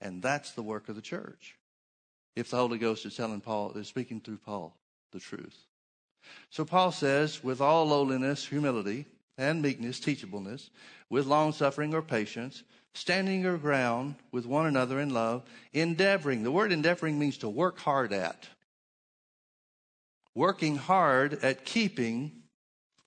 And 0.00 0.20
that's 0.20 0.50
the 0.50 0.62
work 0.62 0.88
of 0.88 0.96
the 0.96 1.00
church. 1.00 1.54
If 2.34 2.50
the 2.50 2.56
Holy 2.56 2.78
Ghost 2.78 3.06
is 3.06 3.16
telling 3.16 3.40
Paul, 3.40 3.72
is 3.72 3.86
speaking 3.86 4.20
through 4.20 4.38
Paul 4.38 4.76
the 5.12 5.20
truth. 5.20 5.56
So 6.50 6.64
Paul 6.64 6.90
says, 6.90 7.42
with 7.42 7.60
all 7.60 7.86
lowliness, 7.86 8.44
humility, 8.44 9.06
and 9.36 9.62
meekness, 9.62 10.00
teachableness, 10.00 10.70
with 11.08 11.26
long 11.26 11.52
suffering 11.52 11.94
or 11.94 12.02
patience, 12.02 12.64
standing 12.94 13.42
your 13.42 13.58
ground 13.58 14.16
with 14.32 14.44
one 14.44 14.66
another 14.66 14.98
in 14.98 15.10
love, 15.10 15.44
endeavoring. 15.72 16.42
The 16.42 16.50
word 16.50 16.72
endeavoring 16.72 17.16
means 17.16 17.38
to 17.38 17.48
work 17.48 17.78
hard 17.78 18.12
at. 18.12 18.48
Working 20.34 20.76
hard 20.76 21.34
at 21.42 21.64
keeping 21.64 22.32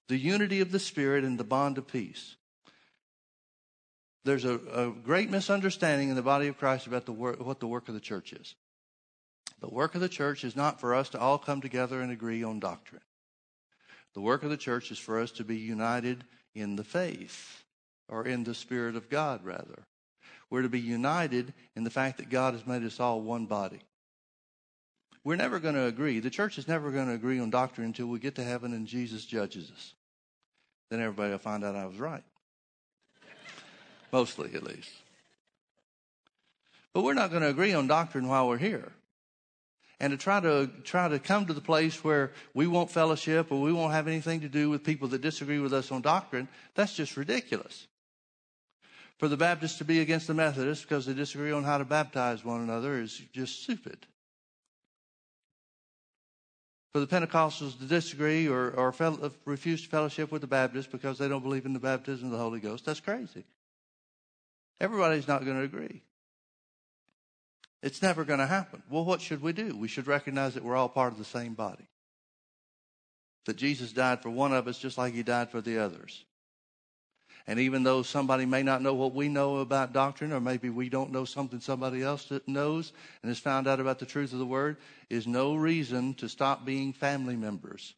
the 0.07 0.17
unity 0.17 0.59
of 0.59 0.71
the 0.71 0.79
Spirit 0.79 1.23
and 1.23 1.39
the 1.39 1.43
bond 1.43 1.77
of 1.77 1.87
peace. 1.87 2.35
There's 4.23 4.45
a, 4.45 4.55
a 4.55 4.91
great 4.91 5.29
misunderstanding 5.29 6.09
in 6.09 6.15
the 6.15 6.21
body 6.21 6.47
of 6.47 6.57
Christ 6.57 6.87
about 6.87 7.05
the 7.05 7.13
work, 7.13 7.43
what 7.43 7.59
the 7.59 7.67
work 7.67 7.87
of 7.87 7.93
the 7.93 7.99
church 7.99 8.33
is. 8.33 8.55
The 9.61 9.69
work 9.69 9.95
of 9.95 10.01
the 10.01 10.09
church 10.09 10.43
is 10.43 10.55
not 10.55 10.79
for 10.79 10.93
us 10.93 11.09
to 11.09 11.19
all 11.19 11.37
come 11.37 11.61
together 11.61 12.01
and 12.01 12.11
agree 12.11 12.43
on 12.43 12.59
doctrine. 12.59 13.01
The 14.13 14.21
work 14.21 14.43
of 14.43 14.49
the 14.49 14.57
church 14.57 14.91
is 14.91 14.99
for 14.99 15.19
us 15.19 15.31
to 15.33 15.43
be 15.43 15.57
united 15.57 16.25
in 16.53 16.75
the 16.75 16.83
faith, 16.83 17.63
or 18.09 18.25
in 18.25 18.43
the 18.43 18.53
Spirit 18.53 18.95
of 18.95 19.09
God, 19.09 19.45
rather. 19.45 19.85
We're 20.49 20.63
to 20.63 20.69
be 20.69 20.81
united 20.81 21.53
in 21.75 21.85
the 21.85 21.89
fact 21.89 22.17
that 22.17 22.29
God 22.29 22.53
has 22.53 22.67
made 22.67 22.83
us 22.83 22.99
all 22.99 23.21
one 23.21 23.45
body. 23.45 23.79
We're 25.23 25.35
never 25.35 25.59
going 25.59 25.75
to 25.75 25.85
agree. 25.85 26.19
The 26.19 26.29
church 26.29 26.57
is 26.57 26.67
never 26.67 26.91
going 26.91 27.07
to 27.07 27.13
agree 27.13 27.39
on 27.39 27.49
doctrine 27.49 27.87
until 27.87 28.07
we 28.07 28.19
get 28.19 28.35
to 28.35 28.43
heaven 28.43 28.73
and 28.73 28.87
Jesus 28.87 29.25
judges 29.25 29.71
us. 29.71 29.93
Then 30.89 30.99
everybody 30.99 31.31
will 31.31 31.37
find 31.37 31.63
out 31.63 31.75
I 31.75 31.85
was 31.85 31.97
right. 31.97 32.23
Mostly, 34.11 34.53
at 34.55 34.63
least. 34.63 34.89
But 36.93 37.03
we're 37.03 37.13
not 37.13 37.29
going 37.29 37.43
to 37.43 37.49
agree 37.49 37.73
on 37.73 37.87
doctrine 37.87 38.27
while 38.27 38.47
we're 38.47 38.57
here 38.57 38.91
and 40.01 40.09
to 40.09 40.17
try 40.17 40.39
to 40.39 40.67
try 40.83 41.07
to 41.07 41.19
come 41.19 41.45
to 41.45 41.53
the 41.53 41.61
place 41.61 42.03
where 42.03 42.31
we 42.55 42.65
won't 42.65 42.89
fellowship 42.89 43.51
or 43.51 43.61
we 43.61 43.71
won't 43.71 43.93
have 43.93 44.07
anything 44.07 44.41
to 44.41 44.49
do 44.49 44.67
with 44.67 44.83
people 44.83 45.07
that 45.07 45.21
disagree 45.21 45.59
with 45.59 45.73
us 45.73 45.91
on 45.91 46.01
doctrine, 46.01 46.47
that's 46.73 46.95
just 46.95 47.15
ridiculous. 47.15 47.87
For 49.19 49.27
the 49.27 49.37
Baptists 49.37 49.77
to 49.77 49.85
be 49.85 49.99
against 49.99 50.25
the 50.25 50.33
Methodists 50.33 50.83
because 50.83 51.05
they 51.05 51.13
disagree 51.13 51.51
on 51.51 51.63
how 51.63 51.77
to 51.77 51.85
baptize 51.85 52.43
one 52.43 52.61
another 52.61 52.99
is 52.99 53.21
just 53.31 53.61
stupid. 53.61 54.07
For 56.93 56.99
the 56.99 57.07
Pentecostals 57.07 57.79
to 57.79 57.85
disagree 57.85 58.47
or, 58.47 58.71
or 58.71 58.93
refuse 59.45 59.81
to 59.83 59.87
fellowship 59.87 60.31
with 60.31 60.41
the 60.41 60.47
Baptists 60.47 60.87
because 60.87 61.17
they 61.17 61.29
don't 61.29 61.43
believe 61.43 61.65
in 61.65 61.73
the 61.73 61.79
baptism 61.79 62.25
of 62.25 62.31
the 62.31 62.37
Holy 62.37 62.59
Ghost, 62.59 62.85
that's 62.85 62.99
crazy. 62.99 63.45
Everybody's 64.81 65.27
not 65.27 65.45
going 65.45 65.57
to 65.57 65.63
agree. 65.63 66.01
It's 67.81 68.01
never 68.01 68.25
going 68.25 68.39
to 68.39 68.45
happen. 68.45 68.83
Well, 68.89 69.05
what 69.05 69.21
should 69.21 69.41
we 69.41 69.53
do? 69.53 69.75
We 69.75 69.87
should 69.87 70.07
recognize 70.07 70.53
that 70.55 70.63
we're 70.63 70.75
all 70.75 70.89
part 70.89 71.13
of 71.13 71.17
the 71.17 71.25
same 71.25 71.53
body. 71.53 71.87
That 73.45 73.55
Jesus 73.55 73.91
died 73.91 74.21
for 74.21 74.29
one 74.29 74.53
of 74.53 74.67
us 74.67 74.77
just 74.77 74.97
like 74.97 75.13
he 75.13 75.23
died 75.23 75.49
for 75.49 75.61
the 75.61 75.79
others. 75.79 76.25
And 77.47 77.59
even 77.59 77.83
though 77.83 78.03
somebody 78.03 78.45
may 78.45 78.63
not 78.63 78.81
know 78.81 78.93
what 78.93 79.13
we 79.13 79.27
know 79.27 79.57
about 79.57 79.93
doctrine, 79.93 80.31
or 80.31 80.39
maybe 80.39 80.69
we 80.69 80.89
don't 80.89 81.11
know 81.11 81.25
something 81.25 81.59
somebody 81.59 82.03
else 82.03 82.31
knows 82.47 82.93
and 83.21 83.29
has 83.29 83.39
found 83.39 83.67
out 83.67 83.79
about 83.79 83.99
the 83.99 84.05
truth 84.05 84.33
of 84.33 84.39
the 84.39 84.45
word, 84.45 84.77
is 85.09 85.27
no 85.27 85.55
reason 85.55 86.13
to 86.15 86.29
stop 86.29 86.65
being 86.65 86.93
family 86.93 87.35
members. 87.35 87.95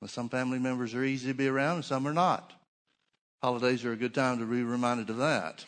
Well, 0.00 0.08
some 0.08 0.28
family 0.28 0.58
members 0.58 0.94
are 0.94 1.02
easy 1.04 1.28
to 1.28 1.34
be 1.34 1.48
around 1.48 1.76
and 1.76 1.84
some 1.84 2.06
are 2.06 2.12
not. 2.12 2.52
Holidays 3.42 3.84
are 3.84 3.92
a 3.92 3.96
good 3.96 4.14
time 4.14 4.38
to 4.38 4.44
be 4.44 4.62
reminded 4.62 5.10
of 5.10 5.16
that. 5.16 5.64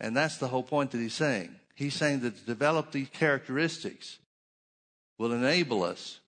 And 0.00 0.16
that's 0.16 0.38
the 0.38 0.48
whole 0.48 0.62
point 0.62 0.90
that 0.90 0.98
he's 0.98 1.14
saying. 1.14 1.54
He's 1.74 1.94
saying 1.94 2.20
that 2.20 2.36
to 2.36 2.44
develop 2.44 2.92
these 2.92 3.08
characteristics 3.08 4.18
will 5.18 5.32
enable 5.32 5.82
us, 5.82 6.20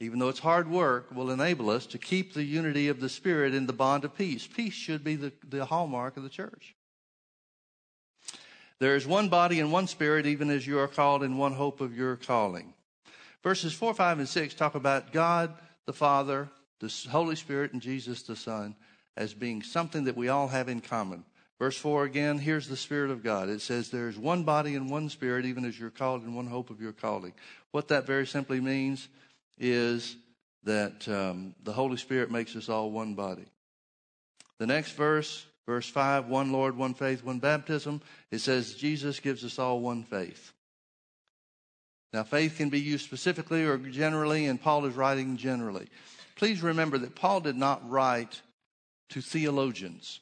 even 0.00 0.18
though 0.18 0.28
it's 0.28 0.40
hard 0.40 0.68
work, 0.70 1.10
will 1.14 1.30
enable 1.30 1.70
us 1.70 1.86
to 1.86 1.98
keep 1.98 2.34
the 2.34 2.44
unity 2.44 2.88
of 2.88 3.00
the 3.00 3.08
Spirit 3.08 3.54
in 3.54 3.66
the 3.66 3.72
bond 3.72 4.04
of 4.04 4.16
peace. 4.16 4.46
Peace 4.46 4.74
should 4.74 5.02
be 5.02 5.16
the, 5.16 5.32
the 5.48 5.64
hallmark 5.64 6.16
of 6.16 6.22
the 6.22 6.28
church. 6.28 6.74
There 8.78 8.94
is 8.94 9.06
one 9.06 9.28
body 9.30 9.58
and 9.58 9.72
one 9.72 9.86
spirit, 9.86 10.26
even 10.26 10.50
as 10.50 10.66
you 10.66 10.78
are 10.78 10.88
called 10.88 11.22
in 11.22 11.38
one 11.38 11.54
hope 11.54 11.80
of 11.80 11.96
your 11.96 12.16
calling. 12.16 12.74
Verses 13.42 13.72
4, 13.72 13.94
5, 13.94 14.18
and 14.18 14.28
6 14.28 14.54
talk 14.54 14.74
about 14.74 15.12
God 15.12 15.54
the 15.86 15.92
Father, 15.92 16.48
the 16.80 16.92
Holy 17.10 17.36
Spirit, 17.36 17.72
and 17.72 17.80
Jesus 17.80 18.22
the 18.22 18.36
Son 18.36 18.74
as 19.16 19.32
being 19.32 19.62
something 19.62 20.04
that 20.04 20.16
we 20.16 20.28
all 20.28 20.48
have 20.48 20.68
in 20.68 20.80
common. 20.80 21.24
Verse 21.58 21.78
4 21.78 22.04
again, 22.04 22.38
here's 22.38 22.68
the 22.68 22.76
Spirit 22.76 23.10
of 23.10 23.22
God. 23.22 23.48
It 23.48 23.62
says, 23.62 23.88
There's 23.88 24.18
one 24.18 24.42
body 24.42 24.74
and 24.74 24.90
one 24.90 25.08
Spirit, 25.08 25.46
even 25.46 25.64
as 25.64 25.78
you're 25.78 25.88
called 25.88 26.22
in 26.22 26.34
one 26.34 26.48
hope 26.48 26.68
of 26.68 26.82
your 26.82 26.92
calling. 26.92 27.32
What 27.70 27.88
that 27.88 28.06
very 28.06 28.26
simply 28.26 28.60
means 28.60 29.08
is 29.58 30.16
that 30.64 31.08
um, 31.08 31.54
the 31.62 31.72
Holy 31.72 31.96
Spirit 31.96 32.30
makes 32.30 32.56
us 32.56 32.68
all 32.68 32.90
one 32.90 33.14
body. 33.14 33.46
The 34.58 34.66
next 34.66 34.92
verse, 34.92 35.46
verse 35.66 35.88
5, 35.88 36.28
one 36.28 36.52
Lord, 36.52 36.76
one 36.76 36.94
faith, 36.94 37.24
one 37.24 37.38
baptism, 37.38 38.00
it 38.30 38.38
says, 38.38 38.74
Jesus 38.74 39.20
gives 39.20 39.44
us 39.44 39.58
all 39.58 39.80
one 39.80 40.02
faith. 40.02 40.52
Now, 42.12 42.24
faith 42.24 42.56
can 42.56 42.70
be 42.70 42.80
used 42.80 43.04
specifically 43.04 43.64
or 43.64 43.76
generally, 43.76 44.46
and 44.46 44.60
Paul 44.60 44.86
is 44.86 44.94
writing 44.94 45.36
generally. 45.36 45.88
Please 46.36 46.62
remember 46.62 46.98
that 46.98 47.14
Paul 47.14 47.40
did 47.40 47.56
not 47.56 47.88
write 47.88 48.40
to 49.10 49.20
theologians. 49.20 50.20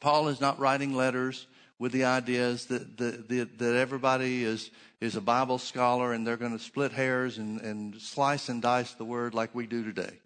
Paul 0.00 0.28
is 0.28 0.40
not 0.40 0.58
writing 0.58 0.94
letters 0.94 1.46
with 1.80 1.92
the 1.92 2.04
ideas 2.04 2.66
that, 2.66 2.98
that, 2.98 3.58
that 3.58 3.74
everybody 3.74 4.44
is, 4.44 4.70
is 5.00 5.16
a 5.16 5.20
Bible 5.20 5.56
scholar 5.56 6.12
and 6.12 6.26
they're 6.26 6.36
going 6.36 6.56
to 6.56 6.62
split 6.62 6.92
hairs 6.92 7.38
and, 7.38 7.58
and 7.62 7.96
slice 7.96 8.50
and 8.50 8.60
dice 8.60 8.92
the 8.92 9.04
word 9.04 9.32
like 9.32 9.54
we 9.54 9.66
do 9.66 9.82
today. 9.82 10.20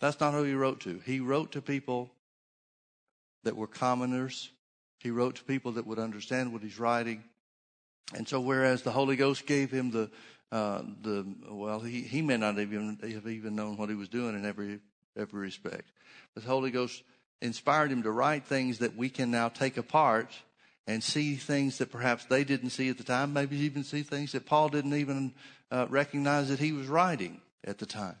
That's 0.00 0.18
not 0.18 0.34
who 0.34 0.42
he 0.42 0.54
wrote 0.54 0.80
to. 0.80 1.00
He 1.06 1.20
wrote 1.20 1.52
to 1.52 1.62
people 1.62 2.10
that 3.44 3.56
were 3.56 3.68
commoners. 3.68 4.50
He 4.98 5.12
wrote 5.12 5.36
to 5.36 5.44
people 5.44 5.72
that 5.72 5.86
would 5.86 6.00
understand 6.00 6.52
what 6.52 6.62
he's 6.62 6.80
writing. 6.80 7.22
And 8.12 8.26
so, 8.26 8.40
whereas 8.40 8.82
the 8.82 8.90
Holy 8.90 9.14
Ghost 9.14 9.46
gave 9.46 9.70
him 9.70 9.92
the, 9.92 10.10
uh, 10.50 10.82
the 11.02 11.24
well, 11.48 11.78
he, 11.78 12.02
he 12.02 12.22
may 12.22 12.36
not 12.36 12.58
even 12.58 12.98
have 13.02 13.28
even 13.28 13.54
known 13.54 13.76
what 13.76 13.88
he 13.88 13.94
was 13.94 14.08
doing 14.08 14.34
in 14.34 14.44
every 14.44 14.80
every 15.16 15.40
respect. 15.40 15.90
But 16.34 16.42
the 16.42 16.50
Holy 16.50 16.70
Ghost 16.70 17.02
inspired 17.42 17.90
him 17.90 18.02
to 18.02 18.10
write 18.10 18.44
things 18.44 18.78
that 18.78 18.96
we 18.96 19.08
can 19.08 19.30
now 19.30 19.48
take 19.48 19.76
apart 19.76 20.30
and 20.86 21.02
see 21.02 21.34
things 21.34 21.78
that 21.78 21.90
perhaps 21.90 22.24
they 22.26 22.44
didn't 22.44 22.70
see 22.70 22.88
at 22.88 22.98
the 22.98 23.04
time, 23.04 23.32
maybe 23.32 23.56
even 23.56 23.82
see 23.82 24.02
things 24.02 24.32
that 24.32 24.46
Paul 24.46 24.68
didn't 24.68 24.94
even 24.94 25.34
uh, 25.70 25.86
recognize 25.90 26.48
that 26.48 26.60
he 26.60 26.72
was 26.72 26.86
writing 26.86 27.40
at 27.64 27.78
the 27.78 27.86
time. 27.86 28.16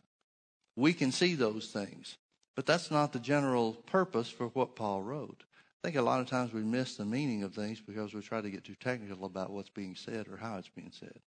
We 0.74 0.92
can 0.92 1.12
see 1.12 1.34
those 1.34 1.68
things, 1.68 2.16
but 2.54 2.66
that's 2.66 2.90
not 2.90 3.12
the 3.12 3.18
general 3.18 3.72
purpose 3.72 4.28
for 4.28 4.48
what 4.48 4.76
Paul 4.76 5.02
wrote. 5.02 5.44
I 5.82 5.88
think 5.88 5.96
a 5.96 6.02
lot 6.02 6.20
of 6.20 6.26
times 6.26 6.52
we 6.52 6.62
miss 6.62 6.96
the 6.96 7.04
meaning 7.04 7.44
of 7.44 7.54
things 7.54 7.80
because 7.80 8.12
we 8.12 8.20
try 8.20 8.40
to 8.40 8.50
get 8.50 8.64
too 8.64 8.74
technical 8.74 9.24
about 9.24 9.50
what's 9.50 9.70
being 9.70 9.94
said 9.94 10.26
or 10.28 10.36
how 10.36 10.58
it's 10.58 10.68
being 10.68 10.92
said. 10.92 11.18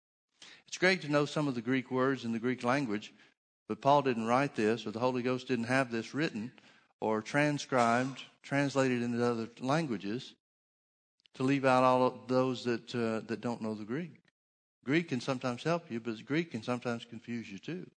It's 0.68 0.78
great 0.78 1.02
to 1.02 1.12
know 1.12 1.26
some 1.26 1.48
of 1.48 1.56
the 1.56 1.62
Greek 1.62 1.90
words 1.90 2.26
in 2.26 2.34
the 2.34 2.40
Greek 2.40 2.64
language, 2.64 3.14
but 3.68 3.82
Paul 3.82 4.02
didn't 4.02 4.28
write 4.28 4.56
this, 4.56 4.86
or 4.86 4.92
the 4.92 5.00
Holy 5.00 5.22
Ghost 5.22 5.48
didn't 5.48 5.66
have 5.66 5.92
this 5.92 6.14
written 6.14 6.52
or 7.02 7.22
transcribed, 7.22 8.24
translated 8.44 9.02
into 9.02 9.26
other 9.26 9.50
languages 9.60 10.34
to 11.36 11.44
leave 11.44 11.66
out 11.66 11.84
all 11.84 12.06
of 12.06 12.14
those 12.28 12.64
that, 12.66 12.94
uh, 12.94 13.26
that 13.28 13.42
don't 13.42 13.62
know 13.62 13.74
the 13.74 13.86
Greek. 13.86 14.22
Greek 14.84 15.10
can 15.10 15.22
sometimes 15.22 15.64
help 15.64 15.90
you, 15.90 16.00
but 16.00 16.26
Greek 16.26 16.52
can 16.52 16.64
sometimes 16.64 17.06
confuse 17.06 17.50
you 17.50 17.60
too. 17.60 17.90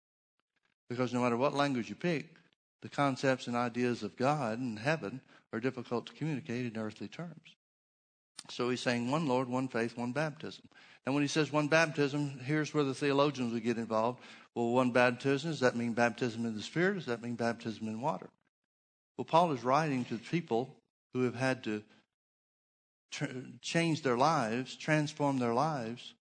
Because 0.89 1.13
no 1.13 1.23
matter 1.23 1.37
what 1.37 1.55
language 1.55 1.89
you 1.89 1.95
pick, 1.95 2.35
the 2.83 2.89
concepts 2.89 3.47
and 3.47 3.57
ideas 3.57 4.03
of 4.03 4.17
God 4.17 4.59
and 4.59 4.79
heaven 4.79 5.21
are 5.53 5.61
difficult 5.61 6.07
to 6.07 6.13
communicate 6.13 6.67
in 6.67 6.81
earthly 6.81 7.09
terms. 7.09 7.57
So 8.51 8.71
he's 8.71 8.81
saying 8.81 9.11
one 9.11 9.27
Lord, 9.27 9.49
one 9.49 9.69
faith, 9.69 9.97
one 9.97 10.13
baptism. 10.13 10.69
And 11.07 11.15
when 11.15 11.23
he 11.23 11.29
says 11.29 11.53
one 11.53 11.69
baptism, 11.69 12.41
here's 12.45 12.75
where 12.75 12.85
the 12.85 12.95
theologians 12.95 13.53
would 13.53 13.65
get 13.65 13.79
involved. 13.79 14.21
Well, 14.55 14.71
one 14.71 14.91
baptism, 14.91 15.51
does 15.51 15.61
that 15.61 15.77
mean 15.77 15.95
baptism 15.95 16.45
in 16.45 16.55
the 16.55 16.63
Spirit? 16.63 16.95
Does 16.95 17.07
that 17.07 17.23
mean 17.23 17.35
baptism 17.35 17.89
in 17.89 18.01
water? 18.01 18.29
Well, 19.17 19.25
Paul 19.25 19.53
is 19.53 19.65
writing 19.65 20.05
to 20.07 20.19
people 20.19 20.77
who 21.13 21.25
have 21.25 21.35
had 21.35 21.65
to 21.65 21.83
tr- 23.11 23.27
change 23.61 24.03
their 24.03 24.17
lives, 24.17 24.77
transform 24.77 25.39
their 25.39 25.55
lives 25.55 26.15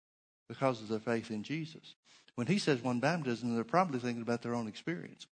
because 0.50 0.82
of 0.82 0.90
their 0.90 1.00
faith 1.00 1.32
in 1.32 1.44
Jesus. 1.44 1.96
When 2.36 2.48
he 2.48 2.60
says 2.60 2.82
one 2.82 3.00
baptism, 3.00 3.56
they're 3.56 3.64
probably 3.64 4.00
thinking 4.00 4.22
about 4.22 4.42
their 4.42 4.56
own 4.56 4.68
experience. 4.68 5.28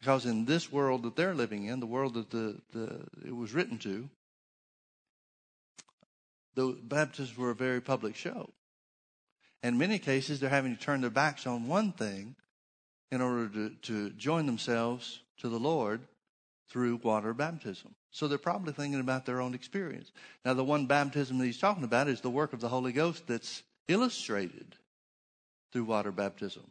Because 0.00 0.24
in 0.24 0.46
this 0.46 0.72
world 0.72 1.02
that 1.02 1.16
they're 1.16 1.34
living 1.34 1.66
in, 1.66 1.80
the 1.80 1.86
world 1.86 2.14
that 2.14 2.30
the, 2.30 2.60
the 2.72 3.06
it 3.26 3.36
was 3.36 3.52
written 3.52 3.78
to, 3.78 4.08
the 6.54 6.76
Baptists 6.82 7.36
were 7.36 7.50
a 7.50 7.54
very 7.54 7.80
public 7.80 8.16
show. 8.16 8.50
In 9.62 9.76
many 9.76 9.98
cases, 9.98 10.40
they're 10.40 10.48
having 10.48 10.74
to 10.74 10.82
turn 10.82 11.02
their 11.02 11.10
backs 11.10 11.46
on 11.46 11.68
one 11.68 11.92
thing 11.92 12.34
in 13.12 13.20
order 13.20 13.48
to, 13.48 13.70
to 13.82 14.10
join 14.10 14.46
themselves 14.46 15.20
to 15.38 15.48
the 15.48 15.58
Lord 15.58 16.00
through 16.70 17.00
water 17.02 17.34
baptism. 17.34 17.94
So 18.10 18.28
they're 18.28 18.38
probably 18.38 18.72
thinking 18.72 19.00
about 19.00 19.26
their 19.26 19.40
own 19.40 19.54
experience. 19.54 20.12
Now, 20.44 20.54
the 20.54 20.64
one 20.64 20.86
baptism 20.86 21.38
that 21.38 21.44
he's 21.44 21.58
talking 21.58 21.84
about 21.84 22.08
is 22.08 22.20
the 22.20 22.30
work 22.30 22.52
of 22.52 22.60
the 22.60 22.68
Holy 22.68 22.92
Ghost 22.92 23.26
that's 23.26 23.62
illustrated 23.88 24.76
through 25.72 25.84
water 25.84 26.12
baptism. 26.12 26.70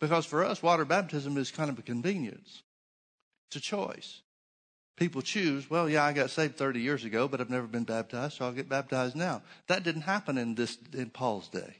Because 0.00 0.26
for 0.26 0.44
us, 0.44 0.62
water 0.62 0.84
baptism 0.84 1.36
is 1.36 1.50
kind 1.50 1.70
of 1.70 1.78
a 1.78 1.82
convenience. 1.82 2.62
It's 3.48 3.56
a 3.56 3.60
choice. 3.60 4.22
People 4.96 5.22
choose, 5.22 5.68
well, 5.68 5.88
yeah, 5.88 6.04
I 6.04 6.12
got 6.12 6.30
saved 6.30 6.56
30 6.56 6.80
years 6.80 7.04
ago, 7.04 7.26
but 7.26 7.40
I've 7.40 7.50
never 7.50 7.66
been 7.66 7.84
baptized, 7.84 8.34
so 8.34 8.44
I'll 8.44 8.52
get 8.52 8.68
baptized 8.68 9.16
now. 9.16 9.42
That 9.66 9.82
didn't 9.82 10.02
happen 10.02 10.38
in 10.38 10.54
this 10.54 10.78
in 10.92 11.10
Paul's 11.10 11.48
day. 11.48 11.76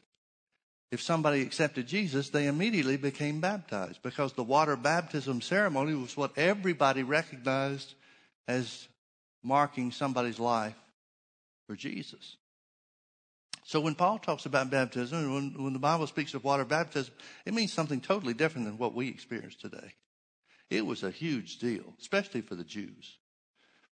If 0.93 1.01
somebody 1.01 1.41
accepted 1.41 1.89
Jesus, 1.89 2.29
they 2.29 2.47
immediately 2.47 2.99
became 2.99 3.41
baptized 3.41 4.03
because 4.03 4.35
the 4.35 4.43
water 4.45 4.77
baptism 4.77 5.41
ceremony 5.41 5.95
was 5.95 6.19
what 6.19 6.37
everybody 6.37 7.03
recognized 7.03 7.95
as 8.47 8.87
marking 9.43 9.91
somebody's 9.91 10.39
life 10.39 10.77
for 11.67 11.77
Jesus. 11.77 12.37
So 13.65 13.81
when 13.81 13.95
Paul 13.95 14.19
talks 14.19 14.45
about 14.45 14.69
baptism, 14.69 15.19
and 15.19 15.35
when, 15.35 15.65
when 15.65 15.73
the 15.73 15.79
Bible 15.79 16.07
speaks 16.07 16.35
of 16.35 16.45
water 16.45 16.67
baptism, 16.67 17.15
it 17.47 17.55
means 17.55 17.73
something 17.73 18.03
totally 18.03 18.35
different 18.35 18.67
than 18.67 18.77
what 18.77 18.95
we 18.95 19.09
experience 19.09 19.57
today. 19.57 19.95
It 20.69 20.85
was 20.85 21.03
a 21.03 21.11
huge 21.11 21.59
deal, 21.59 21.95
especially 22.03 22.43
for 22.43 22.55
the 22.55 22.65
Jews. 22.65 23.17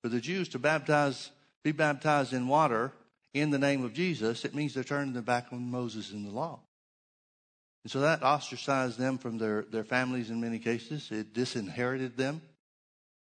For 0.02 0.10
the 0.10 0.20
Jews 0.20 0.50
to 0.50 0.58
baptize, 0.58 1.30
be 1.64 1.72
baptized 1.72 2.34
in 2.34 2.46
water 2.46 2.92
in 3.32 3.48
the 3.48 3.58
name 3.58 3.84
of 3.84 3.94
Jesus, 3.94 4.44
it 4.44 4.54
means 4.54 4.74
they're 4.74 4.84
turning 4.84 5.14
their 5.14 5.22
back 5.22 5.46
on 5.50 5.70
Moses 5.70 6.12
and 6.12 6.26
the 6.26 6.30
law. 6.30 6.60
And 7.84 7.90
so 7.90 8.00
that 8.00 8.22
ostracized 8.22 8.98
them 8.98 9.18
from 9.18 9.38
their, 9.38 9.62
their 9.62 9.84
families 9.84 10.30
in 10.30 10.40
many 10.40 10.58
cases. 10.58 11.08
It 11.10 11.32
disinherited 11.32 12.16
them 12.16 12.42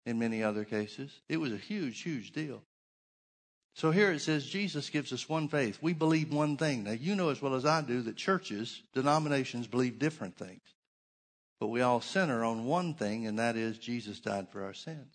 in 0.07 0.19
many 0.19 0.43
other 0.43 0.65
cases. 0.65 1.21
It 1.29 1.39
was 1.39 1.53
a 1.53 1.59
huge, 1.59 2.01
huge 2.03 2.33
deal. 2.33 2.63
So 3.75 3.91
here 3.91 4.11
it 4.11 4.21
says 4.21 4.47
Jesus 4.47 4.91
gives 4.91 5.13
us 5.13 5.29
one 5.29 5.49
faith. 5.49 5.79
We 5.81 5.93
believe 5.93 6.33
one 6.33 6.57
thing. 6.57 6.85
Now, 6.85 6.93
you 6.93 7.15
know 7.15 7.29
as 7.29 7.41
well 7.41 7.55
as 7.55 7.65
I 7.65 7.83
do 7.83 8.03
that 8.03 8.17
churches, 8.17 8.83
denominations 8.95 9.67
believe 9.67 9.99
different 9.99 10.37
things. 10.37 10.63
But 11.61 11.69
we 11.69 11.83
all 11.83 12.01
center 12.01 12.43
on 12.43 12.65
one 12.65 12.95
thing, 12.95 13.27
and 13.27 13.39
that 13.39 13.57
is 13.57 13.79
Jesus 13.79 14.19
died 14.19 14.49
for 14.49 14.65
our 14.65 14.75
sins. 14.75 15.15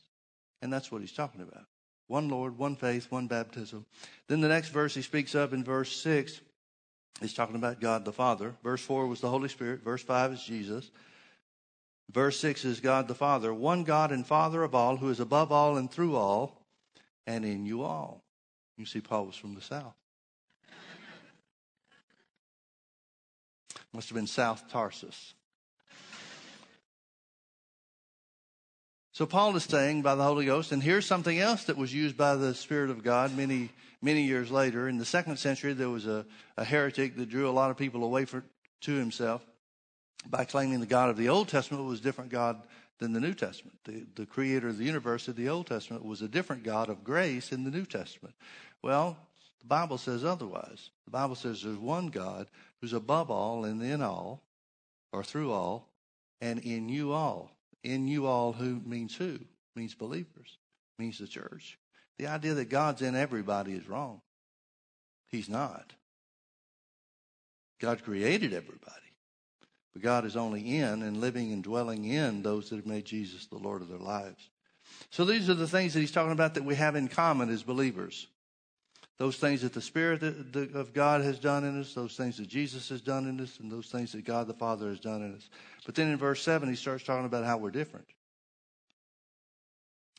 And 0.62 0.72
that's 0.72 0.91
what 0.91 1.01
he's 1.01 1.12
talking 1.12 1.41
about. 1.41 1.65
One 2.08 2.29
Lord, 2.29 2.58
one 2.58 2.75
faith, 2.75 3.08
one 3.10 3.27
baptism. 3.27 3.86
Then 4.27 4.41
the 4.41 4.48
next 4.48 4.70
verse 4.70 4.94
he 4.94 5.01
speaks 5.01 5.34
of 5.34 5.53
in 5.53 5.63
verse 5.63 5.91
6, 6.01 6.39
he's 7.22 7.34
talking 7.34 7.55
about 7.55 7.79
God 7.79 8.05
the 8.05 8.13
Father. 8.13 8.55
Verse 8.63 8.81
4 8.81 9.07
was 9.07 9.22
the 9.22 9.29
Holy 9.29 9.50
Spirit. 9.50 9.84
Verse 9.84 10.03
5 10.03 10.34
is 10.34 10.43
Jesus. 10.43 10.89
Verse 12.12 12.39
6 12.39 12.65
is 12.65 12.79
God 12.79 13.07
the 13.07 13.15
Father, 13.15 13.53
one 13.53 13.84
God 13.84 14.12
and 14.12 14.25
Father 14.25 14.63
of 14.63 14.75
all, 14.75 14.98
who 14.98 15.10
is 15.10 15.19
above 15.19 15.51
all 15.51 15.77
and 15.77 15.89
through 15.89 16.15
all, 16.15 16.62
and 17.25 17.43
in 17.43 17.65
you 17.65 17.84
all. 17.84 18.22
You 18.77 18.86
see, 18.86 19.01
Paul 19.01 19.25
was 19.25 19.36
from 19.36 19.55
the 19.55 19.62
South. 19.62 19.95
Must 23.91 24.10
have 24.10 24.15
been 24.15 24.27
South 24.27 24.69
Tarsus. 24.69 25.34
So 29.13 29.25
Paul 29.25 29.55
is 29.55 29.63
saying 29.63 30.01
by 30.01 30.15
the 30.15 30.24
Holy 30.24 30.45
Ghost, 30.45 30.74
and 30.74 30.84
here's 30.84 31.05
something 31.05 31.39
else 31.39 31.63
that 31.63 31.77
was 31.77 31.93
used 31.93 32.17
by 32.17 32.36
the 32.36 32.53
Spirit 32.53 32.89
of 32.89 33.01
God 33.01 33.36
many, 33.38 33.69
many 34.05 34.21
years 34.21 34.51
later. 34.51 34.88
In 34.88 34.97
the 34.97 35.05
second 35.05 35.38
century, 35.38 35.74
there 35.74 35.89
was 35.89 36.05
a, 36.05 36.25
a 36.55 36.63
heretic 36.63 37.17
that 37.17 37.29
drew 37.29 37.50
a 37.50 37.51
lot 37.51 37.71
of 37.71 37.77
people 37.77 38.03
away 38.03 38.25
for, 38.25 38.43
to 38.81 38.93
himself 38.93 39.43
by 40.29 40.45
claiming 40.45 40.79
the 40.79 40.85
God 40.85 41.09
of 41.09 41.17
the 41.17 41.29
Old 41.29 41.50
Testament 41.50 41.83
was 41.83 42.00
a 42.00 42.03
different 42.03 42.31
God 42.31 42.62
than 43.00 43.13
the 43.13 43.19
New 43.19 43.33
Testament. 43.33 43.77
The, 43.83 44.05
the 44.15 44.25
creator 44.25 44.69
of 44.69 44.77
the 44.77 44.85
universe 44.85 45.27
of 45.27 45.35
the 45.35 45.50
Old 45.50 45.67
Testament 45.67 46.05
was 46.05 46.21
a 46.21 46.27
different 46.27 46.63
God 46.63 46.88
of 46.89 47.03
grace 47.03 47.51
in 47.51 47.63
the 47.63 47.71
New 47.71 47.85
Testament. 47.85 48.35
Well, 48.81 49.17
the 49.59 49.67
Bible 49.67 49.97
says 49.97 50.24
otherwise. 50.24 50.91
The 51.05 51.12
Bible 51.12 51.35
says 51.35 51.63
there's 51.63 51.77
one 51.77 52.07
God 52.07 52.47
who's 52.79 52.93
above 52.93 53.31
all 53.31 53.65
and 53.65 53.81
in 53.81 54.01
all, 54.01 54.43
or 55.12 55.24
through 55.24 55.51
all, 55.51 55.89
and 56.41 56.59
in 56.59 56.89
you 56.89 57.12
all. 57.12 57.51
In 57.83 58.07
you 58.07 58.27
all, 58.27 58.53
who 58.53 58.81
means 58.85 59.15
who? 59.15 59.39
Means 59.75 59.95
believers, 59.95 60.57
means 61.00 61.17
the 61.17 61.27
church. 61.27 61.77
The 62.17 62.27
idea 62.27 62.53
that 62.55 62.69
God's 62.69 63.01
in 63.01 63.15
everybody 63.15 63.74
is 63.74 63.88
wrong. 63.88 64.22
He's 65.27 65.50
not. 65.50 65.93
God 67.79 68.03
created 68.03 68.53
everybody. 68.53 68.91
But 69.93 70.01
God 70.01 70.25
is 70.25 70.36
only 70.36 70.77
in 70.77 71.01
and 71.03 71.22
living 71.22 71.51
and 71.51 71.63
dwelling 71.63 72.05
in 72.05 72.41
those 72.41 72.69
that 72.69 72.77
have 72.77 72.86
made 72.86 73.05
Jesus 73.05 73.48
the 73.48 73.57
Lord 73.57 73.81
of 73.81 73.89
their 73.89 73.98
lives. 73.98 74.50
So 75.10 75.25
these 75.25 75.50
are 75.50 75.55
the 75.55 75.67
things 75.67 75.93
that 75.93 76.00
he's 76.00 76.12
talking 76.12 76.31
about 76.31 76.53
that 76.53 76.65
we 76.65 76.75
have 76.75 76.95
in 76.95 77.07
common 77.07 77.50
as 77.50 77.63
believers. 77.63 78.27
Those 79.17 79.38
things 79.38 79.62
that 79.62 79.73
the 79.73 79.82
Spirit 79.82 80.21
of 80.23 80.93
God 80.93 81.21
has 81.21 81.39
done 81.39 81.63
in 81.63 81.80
us, 81.80 81.93
those 81.93 82.17
things 82.17 82.38
that 82.38 82.49
Jesus 82.49 82.89
has 82.89 82.99
done 82.99 83.28
in 83.28 83.39
us, 83.39 83.60
and 83.60 83.71
those 83.71 83.88
things 83.88 84.12
that 84.12 84.25
God 84.25 84.47
the 84.47 84.54
Father 84.54 84.89
has 84.89 84.99
done 84.99 85.21
in 85.21 85.36
us. 85.36 85.49
But 85.86 85.95
then 85.95 86.12
in 86.12 86.17
verse 86.17 86.41
7, 86.41 86.67
he 86.67 86.75
starts 86.75 87.06
talking 87.06 87.25
about 87.25 87.45
how 87.45 87.58
we're 87.58 87.71
different. 87.71 88.08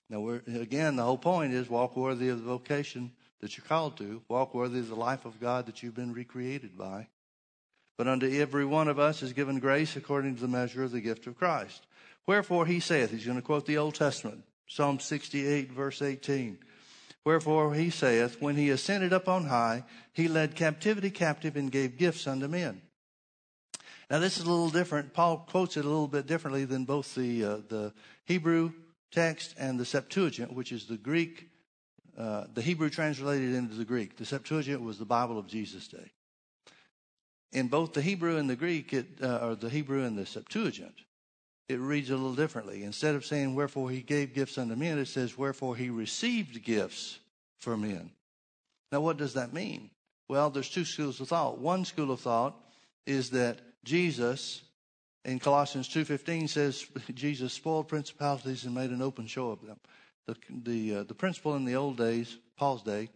Now, 0.08 0.28
again, 0.46 0.96
the 0.96 1.02
whole 1.02 1.18
point 1.18 1.52
is 1.52 1.68
walk 1.68 1.96
worthy 1.96 2.28
of 2.28 2.38
the 2.38 2.44
vocation 2.44 3.12
that 3.40 3.56
you're 3.56 3.66
called 3.66 3.96
to, 3.98 4.22
walk 4.28 4.54
worthy 4.54 4.78
of 4.78 4.88
the 4.88 4.94
life 4.94 5.24
of 5.24 5.40
God 5.40 5.66
that 5.66 5.82
you've 5.82 5.96
been 5.96 6.12
recreated 6.12 6.76
by. 6.76 7.08
But 7.96 8.08
unto 8.08 8.30
every 8.40 8.64
one 8.64 8.88
of 8.88 8.98
us 8.98 9.22
is 9.22 9.32
given 9.32 9.58
grace 9.58 9.96
according 9.96 10.36
to 10.36 10.40
the 10.40 10.48
measure 10.48 10.84
of 10.84 10.92
the 10.92 11.00
gift 11.00 11.26
of 11.26 11.36
Christ. 11.36 11.86
Wherefore 12.26 12.66
he 12.66 12.80
saith, 12.80 13.10
he's 13.10 13.24
going 13.24 13.36
to 13.36 13.42
quote 13.42 13.66
the 13.66 13.78
Old 13.78 13.94
Testament, 13.94 14.44
Psalm 14.66 15.00
68, 15.00 15.72
verse 15.72 16.02
18. 16.02 16.58
Wherefore 17.24 17.74
he 17.74 17.90
saith, 17.90 18.40
When 18.40 18.56
he 18.56 18.70
ascended 18.70 19.12
up 19.12 19.28
on 19.28 19.46
high, 19.46 19.84
he 20.12 20.28
led 20.28 20.54
captivity 20.54 21.10
captive 21.10 21.56
and 21.56 21.72
gave 21.72 21.98
gifts 21.98 22.26
unto 22.26 22.46
men. 22.46 22.82
Now 24.08 24.20
this 24.20 24.38
is 24.38 24.44
a 24.44 24.50
little 24.50 24.70
different. 24.70 25.12
Paul 25.12 25.38
quotes 25.48 25.76
it 25.76 25.84
a 25.84 25.88
little 25.88 26.06
bit 26.06 26.26
differently 26.26 26.64
than 26.64 26.84
both 26.84 27.14
the 27.16 27.44
uh, 27.44 27.56
the 27.68 27.92
Hebrew 28.24 28.72
text 29.12 29.54
and 29.58 29.78
the 29.78 29.84
Septuagint, 29.84 30.52
which 30.52 30.72
is 30.72 30.86
the 30.86 30.96
Greek, 30.96 31.48
uh, 32.18 32.44
the 32.52 32.62
Hebrew 32.62 32.90
translated 32.90 33.54
into 33.54 33.74
the 33.74 33.84
Greek. 33.84 34.16
The 34.16 34.24
Septuagint 34.24 34.80
was 34.80 34.98
the 34.98 35.04
Bible 35.04 35.38
of 35.38 35.46
Jesus' 35.46 35.88
day. 35.88 36.12
In 37.52 37.68
both 37.68 37.92
the 37.92 38.02
Hebrew 38.02 38.36
and 38.36 38.48
the 38.48 38.56
Greek, 38.56 38.92
it, 38.92 39.06
uh, 39.22 39.38
or 39.42 39.54
the 39.54 39.70
Hebrew 39.70 40.04
and 40.04 40.16
the 40.16 40.26
Septuagint, 40.26 40.94
it 41.68 41.78
reads 41.80 42.10
a 42.10 42.16
little 42.16 42.34
differently. 42.34 42.84
Instead 42.84 43.14
of 43.14 43.26
saying, 43.26 43.54
Wherefore 43.54 43.90
he 43.90 44.00
gave 44.00 44.34
gifts 44.34 44.56
unto 44.56 44.76
men, 44.76 44.98
it 44.98 45.08
says, 45.08 45.36
Wherefore 45.36 45.76
he 45.76 45.90
received 45.90 46.62
gifts 46.62 47.18
for 47.58 47.76
men. 47.76 48.10
Now, 48.92 49.00
what 49.00 49.16
does 49.16 49.34
that 49.34 49.52
mean? 49.52 49.90
Well, 50.28 50.50
there's 50.50 50.70
two 50.70 50.84
schools 50.84 51.20
of 51.20 51.28
thought. 51.28 51.58
One 51.58 51.84
school 51.84 52.10
of 52.10 52.20
thought 52.20 52.56
is 53.04 53.30
that 53.30 53.60
Jesus 53.84 54.62
in 55.26 55.40
Colossians 55.40 55.88
2:15 55.88 56.48
says 56.48 56.86
Jesus 57.14 57.52
spoiled 57.52 57.88
principalities 57.88 58.64
and 58.64 58.74
made 58.74 58.90
an 58.90 59.02
open 59.02 59.26
show 59.26 59.50
of 59.50 59.60
them. 59.66 59.78
The 60.26 60.36
the 60.48 60.94
uh, 60.96 61.02
the 61.02 61.14
principle 61.14 61.54
in 61.56 61.64
the 61.64 61.74
old 61.74 61.98
days, 61.98 62.38
Paul's 62.56 62.82
day, 62.82 63.10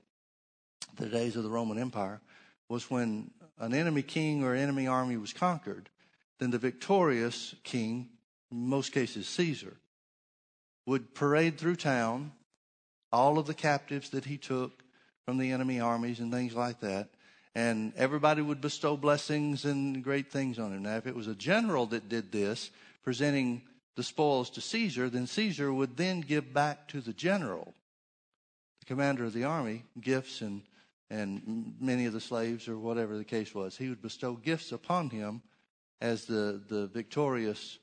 the 0.96 1.08
days 1.08 1.36
of 1.36 1.44
the 1.44 1.50
Roman 1.50 1.78
Empire, 1.78 2.20
was 2.68 2.90
when 2.90 3.30
an 3.58 3.72
enemy 3.72 4.02
king 4.02 4.42
or 4.42 4.54
enemy 4.54 4.86
army 4.86 5.16
was 5.16 5.32
conquered, 5.32 5.88
then 6.38 6.50
the 6.50 6.58
victorious 6.58 7.54
king, 7.62 8.08
in 8.50 8.66
most 8.66 8.92
cases 8.92 9.28
Caesar, 9.28 9.76
would 10.86 11.14
parade 11.14 11.58
through 11.58 11.76
town 11.76 12.32
all 13.12 13.38
of 13.38 13.46
the 13.46 13.54
captives 13.54 14.10
that 14.10 14.24
he 14.24 14.36
took 14.36 14.82
from 15.24 15.38
the 15.38 15.52
enemy 15.52 15.78
armies 15.78 16.20
and 16.20 16.32
things 16.32 16.54
like 16.54 16.80
that 16.80 17.10
and 17.54 17.92
everybody 17.96 18.42
would 18.42 18.60
bestow 18.60 18.96
blessings 18.96 19.64
and 19.64 20.02
great 20.04 20.30
things 20.30 20.58
on 20.58 20.72
him. 20.72 20.82
Now, 20.82 20.96
if 20.96 21.06
it 21.06 21.16
was 21.16 21.26
a 21.26 21.34
general 21.34 21.86
that 21.86 22.08
did 22.08 22.30
this, 22.30 22.70
presenting 23.02 23.62
the 23.96 24.02
spoils 24.02 24.50
to 24.50 24.60
Caesar, 24.60 25.10
then 25.10 25.26
Caesar 25.26 25.72
would 25.72 25.96
then 25.96 26.20
give 26.20 26.52
back 26.52 26.88
to 26.88 27.00
the 27.00 27.12
general, 27.12 27.74
the 28.80 28.86
commander 28.86 29.24
of 29.24 29.32
the 29.32 29.44
army, 29.44 29.84
gifts 30.00 30.40
and 30.40 30.62
and 31.12 31.74
many 31.80 32.06
of 32.06 32.12
the 32.12 32.20
slaves 32.20 32.68
or 32.68 32.78
whatever 32.78 33.18
the 33.18 33.24
case 33.24 33.52
was. 33.52 33.76
He 33.76 33.88
would 33.88 34.00
bestow 34.00 34.34
gifts 34.34 34.70
upon 34.70 35.10
him 35.10 35.42
as 36.00 36.26
the 36.26 36.60
the 36.68 36.86
victorious, 36.86 37.78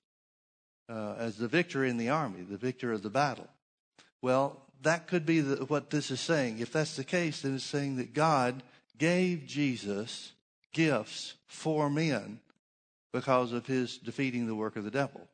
uh, 0.88 1.16
as 1.18 1.38
the 1.38 1.50
victor 1.50 1.84
in 1.84 1.98
the 1.98 2.10
army, 2.10 2.42
the 2.42 2.58
victor 2.58 2.94
of 2.94 3.02
the 3.04 3.10
battle. 3.10 3.50
Well, 4.22 4.62
that 4.82 5.08
could 5.08 5.26
be 5.26 5.42
the, 5.42 5.66
what 5.66 5.90
this 5.90 6.10
is 6.10 6.22
saying. 6.22 6.60
If 6.60 6.72
that's 6.72 6.96
the 6.96 7.04
case, 7.04 7.42
then 7.42 7.56
it's 7.56 7.64
saying 7.64 7.98
that 7.98 8.14
God 8.14 8.64
gave 8.98 9.46
Jesus 9.46 10.34
gifts 10.74 11.36
for 11.48 11.90
men 11.90 12.40
because 13.14 13.52
of 13.52 13.66
his 13.66 13.98
defeating 13.98 14.48
the 14.48 14.56
work 14.56 14.76
of 14.76 14.84
the 14.84 14.92
devil. 14.92 15.28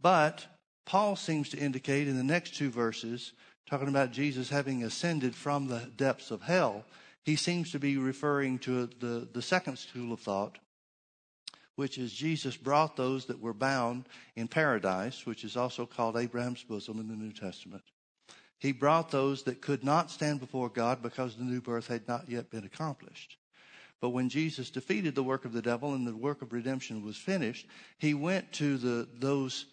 But 0.00 0.46
Paul 0.84 1.16
seems 1.16 1.48
to 1.50 1.58
indicate 1.58 2.08
in 2.08 2.16
the 2.16 2.24
next 2.24 2.54
two 2.54 2.70
verses, 2.70 3.32
talking 3.68 3.88
about 3.88 4.12
Jesus 4.12 4.48
having 4.48 4.82
ascended 4.82 5.34
from 5.34 5.68
the 5.68 5.90
depths 5.96 6.30
of 6.30 6.42
hell, 6.42 6.84
he 7.24 7.36
seems 7.36 7.72
to 7.72 7.78
be 7.78 7.98
referring 7.98 8.58
to 8.60 8.86
the, 8.86 9.28
the 9.32 9.42
second 9.42 9.78
school 9.78 10.12
of 10.12 10.20
thought, 10.20 10.58
which 11.76 11.98
is 11.98 12.12
Jesus 12.12 12.56
brought 12.56 12.96
those 12.96 13.26
that 13.26 13.40
were 13.40 13.52
bound 13.52 14.06
in 14.34 14.48
paradise, 14.48 15.26
which 15.26 15.44
is 15.44 15.56
also 15.56 15.84
called 15.84 16.16
Abraham's 16.16 16.62
bosom 16.62 16.98
in 16.98 17.08
the 17.08 17.14
New 17.14 17.32
Testament. 17.32 17.82
He 18.58 18.72
brought 18.72 19.10
those 19.10 19.44
that 19.44 19.60
could 19.60 19.84
not 19.84 20.10
stand 20.10 20.40
before 20.40 20.68
God 20.68 21.02
because 21.02 21.36
the 21.36 21.44
new 21.44 21.60
birth 21.60 21.86
had 21.86 22.08
not 22.08 22.28
yet 22.28 22.50
been 22.50 22.64
accomplished. 22.64 23.36
But 24.00 24.10
when 24.10 24.28
Jesus 24.28 24.70
defeated 24.70 25.14
the 25.14 25.22
work 25.22 25.44
of 25.44 25.52
the 25.52 25.62
devil 25.62 25.94
and 25.94 26.06
the 26.06 26.14
work 26.14 26.42
of 26.42 26.52
redemption 26.52 27.04
was 27.04 27.16
finished, 27.16 27.66
he 27.98 28.14
went 28.14 28.52
to 28.54 28.76
the, 28.76 29.08
those 29.18 29.66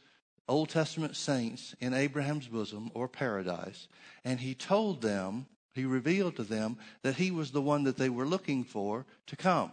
Old 0.48 0.70
Testament 0.70 1.16
saints 1.16 1.76
in 1.80 1.94
Abraham's 1.94 2.48
bosom 2.48 2.92
or 2.94 3.08
paradise, 3.08 3.88
and 4.24 4.40
he 4.40 4.54
told 4.54 5.02
them, 5.02 5.48
he 5.74 5.86
revealed 5.86 6.36
to 6.38 6.44
them 6.44 6.78
that 7.02 7.16
he 7.16 7.32
was 7.32 7.52
the 7.52 7.62
one 7.62 7.84
that 7.84 7.98
they 7.98 8.10
were 8.10 8.26
looking 8.26 8.64
for 8.64 9.06
to 9.28 9.36
come. 9.36 9.72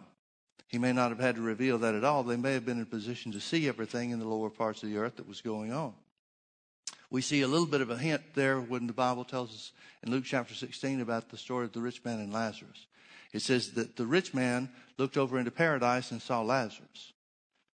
He 0.69 0.79
may 0.79 0.93
not 0.93 1.11
have 1.11 1.21
had 1.21 1.37
to 1.37 1.43
reveal 1.43 1.79
that 1.79 1.95
at 1.95 2.03
all. 2.03 2.23
They 2.23 2.37
may 2.37 2.55
have 2.55 2.65
been 2.65 2.79
in 2.79 2.85
a 2.85 2.87
position 2.87 3.31
to 3.33 3.41
see 3.41 3.69
everything 3.69 4.11
in 4.11 4.19
the 4.19 4.27
lower 4.27 4.49
parts 4.49 4.83
of 4.83 4.89
the 4.89 4.97
earth 4.97 5.17
that 5.17 5.29
was 5.29 5.43
going 5.43 5.73
on. 5.73 5.93
We 7.13 7.21
see 7.21 7.43
a 7.43 7.47
little 7.47 7.67
bit 7.67 7.83
of 7.83 7.91
a 7.91 7.99
hint 7.99 8.23
there 8.33 8.59
when 8.59 8.87
the 8.87 8.95
Bible 8.95 9.25
tells 9.25 9.51
us 9.51 9.73
in 10.03 10.11
Luke 10.11 10.25
chapter 10.25 10.55
16 10.55 11.03
about 11.03 11.29
the 11.29 11.37
story 11.37 11.67
of 11.67 11.73
the 11.73 11.81
rich 11.83 12.03
man 12.07 12.21
and 12.21 12.33
Lazarus. 12.33 12.87
It 13.35 13.43
says 13.43 13.73
that 13.73 13.97
the 13.97 14.07
rich 14.07 14.33
man 14.33 14.71
looked 14.97 15.19
over 15.19 15.39
into 15.39 15.51
paradise 15.51 16.11
and 16.11 16.23
saw 16.23 16.41
Lazarus. 16.41 17.13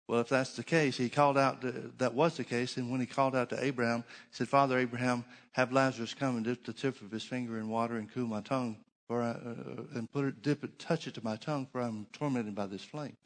Well, 0.07 0.21
if 0.21 0.29
that's 0.29 0.55
the 0.55 0.63
case, 0.63 0.97
he 0.97 1.09
called 1.09 1.37
out, 1.37 1.63
to, 1.63 1.91
that 1.99 2.15
was 2.15 2.37
the 2.37 2.45
case, 2.45 2.77
and 2.77 2.93
when 2.93 3.01
he 3.01 3.07
called 3.07 3.35
out 3.35 3.49
to 3.49 3.65
Abraham, 3.65 4.05
he 4.31 4.37
said, 4.37 4.49
Father 4.49 4.79
Abraham, 4.79 5.25
have 5.51 5.73
Lazarus 5.73 6.15
come 6.15 6.37
and 6.37 6.45
dip 6.45 6.65
the 6.65 6.73
tip 6.73 7.03
of 7.03 7.11
his 7.11 7.25
finger 7.25 7.59
in 7.59 7.69
water 7.69 7.97
and 7.97 8.13
cool 8.13 8.29
my 8.29 8.41
tongue, 8.41 8.77
for 9.09 9.21
I, 9.21 9.31
uh, 9.31 9.83
and 9.97 10.09
put 10.13 10.27
it, 10.27 10.43
dip 10.43 10.63
it, 10.63 10.79
touch 10.79 11.09
it 11.09 11.15
to 11.15 11.25
my 11.25 11.35
tongue, 11.35 11.67
for 11.73 11.81
I'm 11.81 12.07
tormented 12.13 12.55
by 12.55 12.67
this 12.67 12.85
flame. 12.85 13.17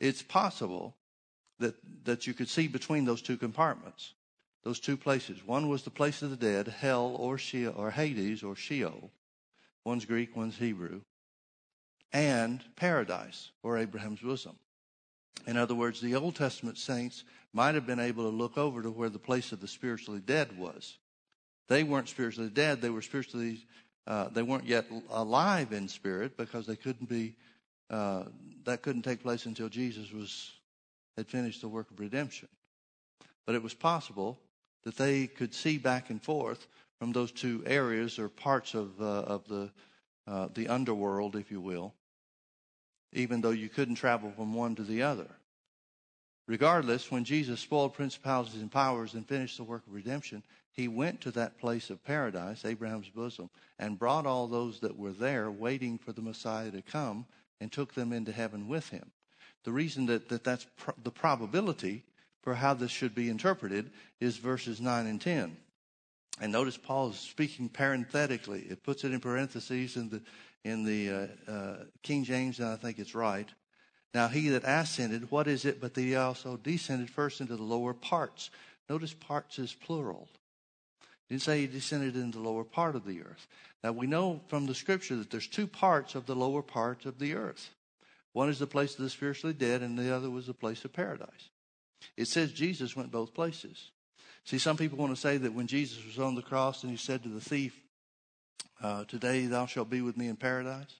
It's 0.00 0.22
possible 0.22 0.96
that, 1.60 1.76
that 2.02 2.26
you 2.26 2.34
could 2.34 2.48
see 2.48 2.66
between 2.66 3.04
those 3.04 3.22
two 3.22 3.36
compartments 3.36 4.14
those 4.62 4.80
two 4.80 4.96
places. 4.96 5.44
One 5.44 5.68
was 5.68 5.82
the 5.82 5.90
place 5.90 6.22
of 6.22 6.30
the 6.30 6.36
dead, 6.36 6.68
hell 6.68 7.16
or 7.18 7.36
Sheol, 7.38 7.74
or 7.76 7.90
Hades 7.90 8.42
or 8.42 8.54
Sheol. 8.54 9.10
One's 9.84 10.04
Greek, 10.04 10.36
one's 10.36 10.56
Hebrew. 10.56 11.00
And 12.12 12.62
paradise 12.76 13.50
or 13.62 13.78
Abraham's 13.78 14.20
bosom. 14.20 14.56
In 15.46 15.56
other 15.56 15.74
words, 15.74 16.00
the 16.00 16.14
Old 16.14 16.36
Testament 16.36 16.78
saints 16.78 17.24
might 17.52 17.74
have 17.74 17.86
been 17.86 17.98
able 17.98 18.30
to 18.30 18.36
look 18.36 18.56
over 18.56 18.82
to 18.82 18.90
where 18.90 19.08
the 19.08 19.18
place 19.18 19.50
of 19.50 19.60
the 19.60 19.66
spiritually 19.66 20.20
dead 20.20 20.56
was. 20.56 20.98
They 21.68 21.82
weren't 21.82 22.08
spiritually 22.08 22.50
dead, 22.50 22.80
they 22.80 22.90
were 22.90 23.02
spiritually, 23.02 23.64
uh, 24.06 24.28
they 24.28 24.42
weren't 24.42 24.66
yet 24.66 24.86
alive 25.10 25.72
in 25.72 25.88
spirit 25.88 26.36
because 26.36 26.66
they 26.66 26.76
couldn't 26.76 27.08
be, 27.08 27.34
uh, 27.90 28.24
that 28.64 28.82
couldn't 28.82 29.02
take 29.02 29.22
place 29.22 29.46
until 29.46 29.68
Jesus 29.68 30.12
was, 30.12 30.52
had 31.16 31.28
finished 31.28 31.60
the 31.60 31.68
work 31.68 31.90
of 31.90 31.98
redemption. 31.98 32.48
But 33.46 33.54
it 33.54 33.62
was 33.62 33.74
possible 33.74 34.38
that 34.84 34.96
they 34.96 35.26
could 35.26 35.54
see 35.54 35.78
back 35.78 36.10
and 36.10 36.22
forth 36.22 36.66
from 36.98 37.12
those 37.12 37.32
two 37.32 37.62
areas 37.66 38.18
or 38.18 38.28
parts 38.28 38.74
of, 38.74 39.00
uh, 39.00 39.04
of 39.04 39.46
the, 39.48 39.70
uh, 40.26 40.48
the 40.54 40.68
underworld, 40.68 41.36
if 41.36 41.50
you 41.50 41.60
will, 41.60 41.94
even 43.12 43.40
though 43.40 43.50
you 43.50 43.68
couldn't 43.68 43.96
travel 43.96 44.32
from 44.36 44.54
one 44.54 44.74
to 44.74 44.82
the 44.82 45.02
other. 45.02 45.28
Regardless, 46.48 47.10
when 47.10 47.24
Jesus 47.24 47.60
spoiled 47.60 47.94
principalities 47.94 48.60
and 48.60 48.70
powers 48.70 49.14
and 49.14 49.26
finished 49.26 49.56
the 49.56 49.64
work 49.64 49.86
of 49.86 49.94
redemption, 49.94 50.42
he 50.72 50.88
went 50.88 51.20
to 51.20 51.30
that 51.32 51.58
place 51.58 51.90
of 51.90 52.04
paradise, 52.04 52.64
Abraham's 52.64 53.08
bosom, 53.08 53.50
and 53.78 53.98
brought 53.98 54.26
all 54.26 54.46
those 54.46 54.80
that 54.80 54.96
were 54.96 55.12
there 55.12 55.50
waiting 55.50 55.98
for 55.98 56.12
the 56.12 56.22
Messiah 56.22 56.70
to 56.70 56.82
come 56.82 57.26
and 57.60 57.70
took 57.70 57.94
them 57.94 58.12
into 58.12 58.32
heaven 58.32 58.68
with 58.68 58.88
him. 58.88 59.10
The 59.64 59.72
reason 59.72 60.06
that, 60.06 60.28
that 60.30 60.42
that's 60.42 60.66
the 61.02 61.10
probability 61.10 62.04
for 62.42 62.54
how 62.54 62.74
this 62.74 62.90
should 62.90 63.14
be 63.14 63.30
interpreted 63.30 63.90
is 64.20 64.36
verses 64.36 64.80
9 64.80 65.06
and 65.06 65.20
10. 65.20 65.56
And 66.40 66.52
notice 66.52 66.76
Paul 66.76 67.10
is 67.10 67.16
speaking 67.16 67.68
parenthetically. 67.68 68.66
It 68.68 68.82
puts 68.82 69.04
it 69.04 69.12
in 69.12 69.20
parentheses 69.20 69.96
in 69.96 70.08
the, 70.08 70.22
in 70.64 70.84
the 70.84 71.10
uh, 71.48 71.50
uh, 71.50 71.76
King 72.02 72.24
James, 72.24 72.58
and 72.58 72.68
I 72.68 72.76
think 72.76 72.98
it's 72.98 73.14
right. 73.14 73.48
Now, 74.14 74.28
he 74.28 74.48
that 74.48 74.64
ascended, 74.64 75.30
what 75.30 75.46
is 75.46 75.64
it 75.64 75.80
but 75.80 75.94
that 75.94 76.00
he 76.00 76.16
also 76.16 76.56
descended 76.56 77.10
first 77.10 77.40
into 77.40 77.56
the 77.56 77.62
lower 77.62 77.94
parts? 77.94 78.50
Notice 78.88 79.14
parts 79.14 79.58
is 79.58 79.72
plural. 79.72 80.28
He 81.28 81.34
didn't 81.34 81.44
say 81.44 81.60
he 81.60 81.66
descended 81.66 82.16
into 82.16 82.38
the 82.38 82.44
lower 82.44 82.64
part 82.64 82.96
of 82.96 83.06
the 83.06 83.22
earth. 83.22 83.46
Now, 83.82 83.92
we 83.92 84.06
know 84.06 84.40
from 84.48 84.66
the 84.66 84.74
scripture 84.74 85.16
that 85.16 85.30
there's 85.30 85.46
two 85.46 85.66
parts 85.66 86.14
of 86.14 86.26
the 86.26 86.36
lower 86.36 86.62
part 86.62 87.06
of 87.06 87.18
the 87.18 87.34
earth. 87.34 87.70
One 88.32 88.48
is 88.48 88.58
the 88.58 88.66
place 88.66 88.94
of 88.94 89.04
the 89.04 89.10
spiritually 89.10 89.54
dead, 89.54 89.82
and 89.82 89.98
the 89.98 90.14
other 90.14 90.30
was 90.30 90.46
the 90.46 90.54
place 90.54 90.84
of 90.84 90.92
paradise. 90.92 91.50
It 92.16 92.28
says 92.28 92.52
Jesus 92.52 92.96
went 92.96 93.10
both 93.10 93.34
places. 93.34 93.90
See, 94.44 94.58
some 94.58 94.76
people 94.76 94.98
want 94.98 95.14
to 95.14 95.20
say 95.20 95.36
that 95.36 95.54
when 95.54 95.66
Jesus 95.66 96.04
was 96.04 96.18
on 96.18 96.34
the 96.34 96.42
cross 96.42 96.82
and 96.82 96.90
he 96.90 96.96
said 96.96 97.22
to 97.22 97.28
the 97.28 97.40
thief, 97.40 97.80
uh, 98.82 99.04
Today 99.04 99.46
thou 99.46 99.66
shalt 99.66 99.90
be 99.90 100.02
with 100.02 100.16
me 100.16 100.28
in 100.28 100.36
paradise. 100.36 100.96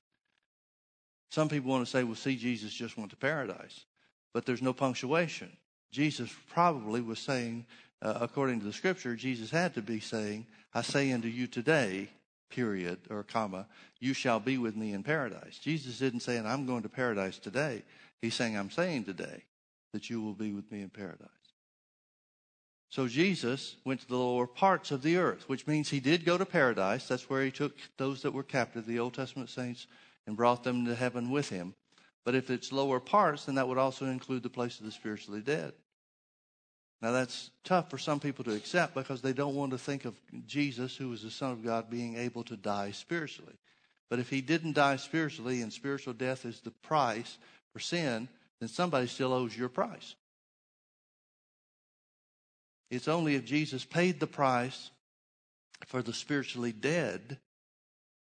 Some 1.30 1.48
people 1.48 1.70
want 1.70 1.84
to 1.84 1.90
say, 1.90 2.04
well, 2.04 2.14
see, 2.14 2.36
Jesus 2.36 2.72
just 2.72 2.98
went 2.98 3.10
to 3.10 3.16
paradise. 3.16 3.86
But 4.34 4.44
there's 4.44 4.62
no 4.62 4.72
punctuation. 4.72 5.50
Jesus 5.90 6.30
probably 6.50 7.00
was 7.00 7.18
saying, 7.18 7.66
uh, 8.02 8.18
according 8.20 8.60
to 8.60 8.66
the 8.66 8.72
scripture, 8.72 9.16
Jesus 9.16 9.50
had 9.50 9.74
to 9.74 9.82
be 9.82 9.98
saying, 9.98 10.46
I 10.74 10.82
say 10.82 11.10
unto 11.10 11.28
you 11.28 11.46
today, 11.46 12.08
period, 12.50 12.98
or 13.10 13.22
comma, 13.22 13.66
you 13.98 14.12
shall 14.12 14.40
be 14.40 14.58
with 14.58 14.76
me 14.76 14.92
in 14.92 15.02
paradise. 15.02 15.58
Jesus 15.58 16.00
isn't 16.02 16.22
saying, 16.22 16.46
I'm 16.46 16.66
going 16.66 16.82
to 16.82 16.88
paradise 16.88 17.38
today. 17.38 17.82
He's 18.20 18.34
saying, 18.34 18.56
I'm 18.56 18.70
saying 18.70 19.04
today 19.04 19.44
that 19.92 20.10
you 20.10 20.20
will 20.20 20.34
be 20.34 20.52
with 20.52 20.70
me 20.70 20.82
in 20.82 20.90
paradise. 20.90 21.28
So 22.88 23.08
Jesus 23.08 23.76
went 23.86 24.00
to 24.02 24.06
the 24.06 24.16
lower 24.16 24.46
parts 24.46 24.90
of 24.90 25.02
the 25.02 25.16
earth, 25.16 25.48
which 25.48 25.66
means 25.66 25.88
he 25.88 26.00
did 26.00 26.26
go 26.26 26.36
to 26.36 26.44
paradise. 26.44 27.08
That's 27.08 27.30
where 27.30 27.42
he 27.42 27.50
took 27.50 27.74
those 27.96 28.20
that 28.22 28.34
were 28.34 28.42
captive, 28.42 28.84
the 28.84 28.98
Old 28.98 29.14
Testament 29.14 29.48
saints, 29.48 29.86
and 30.26 30.36
brought 30.36 30.62
them 30.62 30.84
to 30.84 30.94
heaven 30.94 31.30
with 31.30 31.48
him. 31.48 31.74
But 32.24 32.34
if 32.34 32.50
it's 32.50 32.70
lower 32.70 33.00
parts, 33.00 33.46
then 33.46 33.54
that 33.54 33.66
would 33.66 33.78
also 33.78 34.06
include 34.06 34.42
the 34.42 34.50
place 34.50 34.78
of 34.78 34.84
the 34.84 34.92
spiritually 34.92 35.40
dead. 35.40 35.72
Now 37.00 37.10
that's 37.10 37.50
tough 37.64 37.90
for 37.90 37.98
some 37.98 38.20
people 38.20 38.44
to 38.44 38.54
accept 38.54 38.94
because 38.94 39.22
they 39.22 39.32
don't 39.32 39.56
want 39.56 39.72
to 39.72 39.78
think 39.78 40.04
of 40.04 40.14
Jesus, 40.46 40.94
who 40.94 41.08
was 41.08 41.22
the 41.22 41.30
Son 41.30 41.50
of 41.50 41.64
God, 41.64 41.90
being 41.90 42.16
able 42.16 42.44
to 42.44 42.56
die 42.56 42.92
spiritually. 42.92 43.54
But 44.08 44.18
if 44.18 44.28
he 44.28 44.40
didn't 44.40 44.74
die 44.74 44.96
spiritually 44.96 45.62
and 45.62 45.72
spiritual 45.72 46.12
death 46.12 46.44
is 46.44 46.60
the 46.60 46.70
price 46.70 47.38
for 47.72 47.80
sin, 47.80 48.28
then 48.62 48.68
somebody 48.68 49.08
still 49.08 49.32
owes 49.32 49.56
your 49.56 49.68
price. 49.68 50.14
It's 52.92 53.08
only 53.08 53.34
if 53.34 53.44
Jesus 53.44 53.84
paid 53.84 54.20
the 54.20 54.28
price 54.28 54.92
for 55.86 56.00
the 56.00 56.12
spiritually 56.12 56.70
dead, 56.70 57.38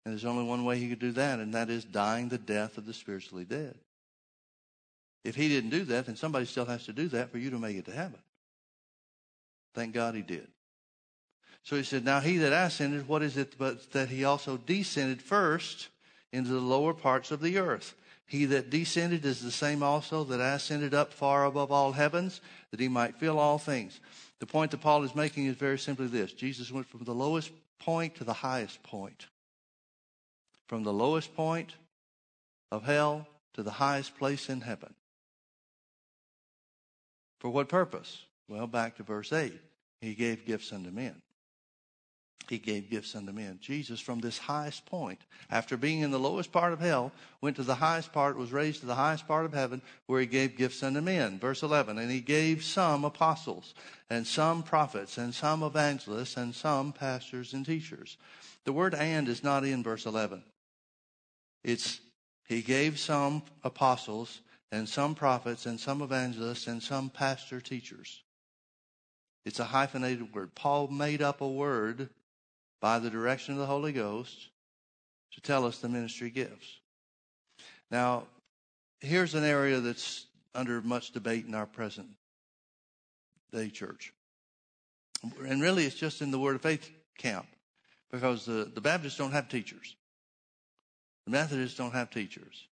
and 0.05 0.13
there's 0.13 0.23
only 0.23 0.45
one 0.45 0.63
way 0.63 0.79
he 0.79 0.87
could 0.87 0.99
do 0.99 1.11
that, 1.11 1.39
and 1.39 1.53
that 1.55 1.69
is 1.69 1.83
dying 1.83 2.29
the 2.29 2.37
death 2.37 2.77
of 2.77 2.85
the 2.85 2.93
spiritually 2.93 3.43
dead. 3.43 3.75
If 5.25 5.35
he 5.35 5.49
didn't 5.49 5.71
do 5.71 5.83
that, 5.85 6.05
then 6.05 6.15
somebody 6.15 6.45
still 6.45 6.65
has 6.65 6.85
to 6.85 6.93
do 6.93 7.09
that 7.09 7.29
for 7.29 7.37
you 7.37 7.49
to 7.49 7.59
make 7.59 7.75
it 7.75 7.85
to 7.85 7.91
heaven. 7.91 8.19
Thank 9.75 9.93
God 9.93 10.15
he 10.15 10.21
did. 10.21 10.47
So 11.63 11.75
he 11.75 11.83
said, 11.83 12.05
Now 12.05 12.21
he 12.21 12.37
that 12.37 12.53
ascended, 12.53 13.09
what 13.09 13.23
is 13.23 13.35
it 13.35 13.57
but 13.57 13.91
that 13.91 14.07
he 14.07 14.23
also 14.23 14.55
descended 14.55 15.21
first 15.21 15.89
into 16.31 16.51
the 16.51 16.61
lower 16.61 16.93
parts 16.93 17.29
of 17.29 17.41
the 17.41 17.57
earth? 17.57 17.93
He 18.25 18.45
that 18.45 18.69
descended 18.69 19.25
is 19.25 19.41
the 19.41 19.51
same 19.51 19.83
also 19.83 20.23
that 20.25 20.39
ascended 20.39 20.93
up 20.93 21.13
far 21.13 21.45
above 21.45 21.71
all 21.71 21.91
heavens, 21.91 22.41
that 22.71 22.79
he 22.79 22.87
might 22.87 23.17
fill 23.17 23.37
all 23.37 23.57
things. 23.57 23.99
The 24.39 24.45
point 24.45 24.71
that 24.71 24.81
Paul 24.81 25.03
is 25.03 25.15
making 25.15 25.45
is 25.45 25.55
very 25.55 25.77
simply 25.77 26.07
this 26.07 26.33
Jesus 26.33 26.71
went 26.71 26.87
from 26.87 27.03
the 27.03 27.13
lowest 27.13 27.51
point 27.79 28.15
to 28.15 28.23
the 28.23 28.33
highest 28.33 28.81
point. 28.83 29.27
From 30.67 30.83
the 30.83 30.93
lowest 30.93 31.35
point 31.35 31.75
of 32.71 32.83
hell 32.83 33.27
to 33.53 33.63
the 33.63 33.71
highest 33.71 34.17
place 34.17 34.49
in 34.49 34.61
heaven. 34.61 34.93
For 37.39 37.49
what 37.49 37.69
purpose? 37.69 38.25
Well, 38.47 38.67
back 38.67 38.97
to 38.97 39.03
verse 39.03 39.31
8. 39.31 39.53
He 40.01 40.15
gave 40.15 40.45
gifts 40.45 40.71
unto 40.73 40.91
men 40.91 41.21
he 42.49 42.57
gave 42.57 42.89
gifts 42.89 43.15
unto 43.15 43.31
men. 43.31 43.57
Jesus, 43.61 43.99
from 43.99 44.19
this 44.19 44.37
highest 44.37 44.85
point, 44.85 45.19
after 45.49 45.77
being 45.77 46.01
in 46.01 46.11
the 46.11 46.19
lowest 46.19 46.51
part 46.51 46.73
of 46.73 46.79
hell, 46.79 47.11
went 47.41 47.55
to 47.55 47.63
the 47.63 47.75
highest 47.75 48.11
part, 48.11 48.37
was 48.37 48.51
raised 48.51 48.81
to 48.81 48.85
the 48.85 48.95
highest 48.95 49.27
part 49.27 49.45
of 49.45 49.53
heaven, 49.53 49.81
where 50.07 50.19
he 50.19 50.27
gave 50.27 50.57
gifts 50.57 50.83
unto 50.83 51.01
men. 51.01 51.39
Verse 51.39 51.63
11, 51.63 51.97
and 51.97 52.11
he 52.11 52.19
gave 52.19 52.63
some 52.63 53.05
apostles, 53.05 53.73
and 54.09 54.27
some 54.27 54.61
prophets, 54.61 55.17
and 55.17 55.33
some 55.33 55.63
evangelists, 55.63 56.37
and 56.37 56.53
some 56.53 56.91
pastors 56.91 57.53
and 57.53 57.65
teachers. 57.65 58.17
The 58.65 58.73
word 58.73 58.93
and 58.93 59.27
is 59.27 59.43
not 59.43 59.63
in 59.63 59.81
verse 59.81 60.05
11. 60.05 60.43
It's, 61.63 62.01
he 62.47 62.61
gave 62.61 62.99
some 62.99 63.43
apostles, 63.63 64.41
and 64.71 64.87
some 64.87 65.15
prophets, 65.15 65.65
and 65.65 65.79
some 65.79 66.01
evangelists, 66.01 66.67
and 66.67 66.83
some 66.83 67.09
pastor 67.09 67.61
teachers. 67.61 68.21
It's 69.45 69.59
a 69.59 69.65
hyphenated 69.65 70.33
word. 70.33 70.55
Paul 70.55 70.87
made 70.87 71.21
up 71.21 71.41
a 71.41 71.47
word 71.47 72.09
by 72.83 72.99
the 72.99 73.09
direction 73.09 73.53
of 73.53 73.61
the 73.61 73.65
Holy 73.65 73.93
Ghost 73.93 74.49
to 75.31 75.39
tell 75.39 75.65
us 75.65 75.77
the 75.77 75.87
ministry 75.87 76.29
gifts. 76.29 76.81
Now, 77.89 78.23
here's 78.99 79.35
an 79.35 79.45
area 79.45 79.79
that's 79.79 80.25
under 80.53 80.81
much 80.81 81.11
debate 81.11 81.45
in 81.45 81.55
our 81.55 81.65
present 81.65 82.09
day 83.53 83.69
church. 83.69 84.11
And 85.47 85.61
really, 85.61 85.85
it's 85.85 85.95
just 85.95 86.21
in 86.21 86.29
the 86.29 86.37
Word 86.37 86.55
of 86.57 86.61
Faith 86.61 86.91
camp 87.17 87.45
because 88.11 88.45
the, 88.45 88.69
the 88.75 88.81
Baptists 88.81 89.15
don't 89.15 89.31
have 89.31 89.47
teachers, 89.47 89.95
the 91.25 91.31
Methodists 91.31 91.77
don't 91.77 91.93
have 91.93 92.09
teachers. 92.09 92.67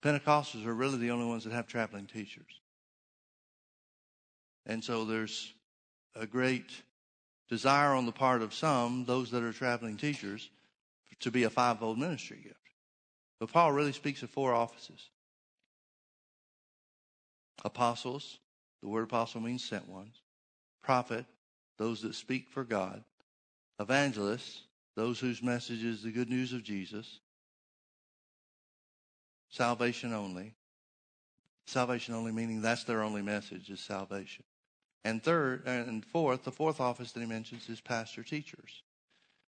Pentecostals 0.00 0.64
are 0.64 0.74
really 0.74 0.98
the 0.98 1.10
only 1.10 1.26
ones 1.26 1.42
that 1.42 1.52
have 1.52 1.66
traveling 1.66 2.06
teachers. 2.06 2.60
And 4.64 4.84
so 4.84 5.04
there's 5.04 5.52
a 6.14 6.24
great 6.24 6.70
desire 7.48 7.94
on 7.94 8.06
the 8.06 8.12
part 8.12 8.42
of 8.42 8.54
some, 8.54 9.04
those 9.04 9.30
that 9.30 9.42
are 9.42 9.52
traveling 9.52 9.96
teachers, 9.96 10.50
to 11.20 11.30
be 11.30 11.44
a 11.44 11.50
fivefold 11.50 11.98
ministry 11.98 12.38
gift. 12.42 12.54
But 13.40 13.52
Paul 13.52 13.72
really 13.72 13.92
speaks 13.92 14.22
of 14.22 14.30
four 14.30 14.54
offices 14.54 15.08
apostles, 17.64 18.38
the 18.82 18.88
word 18.88 19.04
apostle 19.04 19.40
means 19.40 19.64
sent 19.64 19.88
ones, 19.88 20.22
prophet, 20.82 21.26
those 21.76 22.02
that 22.02 22.14
speak 22.14 22.48
for 22.48 22.62
God, 22.62 23.02
evangelists, 23.80 24.62
those 24.94 25.18
whose 25.18 25.42
message 25.42 25.82
is 25.82 26.02
the 26.02 26.10
good 26.10 26.30
news 26.30 26.52
of 26.52 26.62
Jesus, 26.62 27.20
salvation 29.48 30.12
only. 30.12 30.54
Salvation 31.66 32.14
only 32.14 32.32
meaning 32.32 32.62
that's 32.62 32.84
their 32.84 33.02
only 33.02 33.20
message 33.20 33.68
is 33.68 33.80
salvation. 33.80 34.44
And 35.08 35.22
third 35.22 35.62
and 35.64 36.04
fourth, 36.04 36.44
the 36.44 36.52
fourth 36.52 36.82
office 36.82 37.12
that 37.12 37.20
he 37.20 37.24
mentions 37.24 37.66
is 37.70 37.80
pastor 37.80 38.22
teachers. 38.22 38.82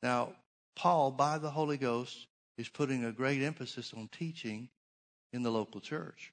Now, 0.04 0.34
Paul, 0.76 1.10
by 1.10 1.40
the 1.40 1.50
Holy 1.50 1.78
Ghost, 1.78 2.28
is 2.60 2.70
putting 2.70 3.04
a 3.04 3.12
great 3.12 3.42
emphasis 3.42 3.92
on 3.98 4.10
teaching 4.10 4.70
in 5.34 5.42
the 5.42 5.50
local 5.50 5.82
church. 5.82 6.32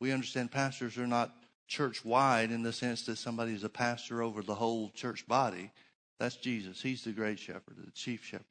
We 0.00 0.10
understand 0.10 0.50
pastors 0.50 0.98
are 0.98 1.06
not 1.06 1.32
church 1.68 2.04
wide 2.04 2.50
in 2.50 2.64
the 2.64 2.72
sense 2.72 3.06
that 3.06 3.18
somebody 3.18 3.54
is 3.54 3.62
a 3.62 3.68
pastor 3.68 4.20
over 4.20 4.42
the 4.42 4.56
whole 4.56 4.90
church 4.96 5.24
body. 5.28 5.70
That's 6.18 6.34
Jesus. 6.34 6.82
He's 6.82 7.04
the 7.04 7.12
great 7.12 7.38
shepherd, 7.38 7.76
the 7.76 7.92
chief 7.92 8.24
shepherd. 8.24 8.46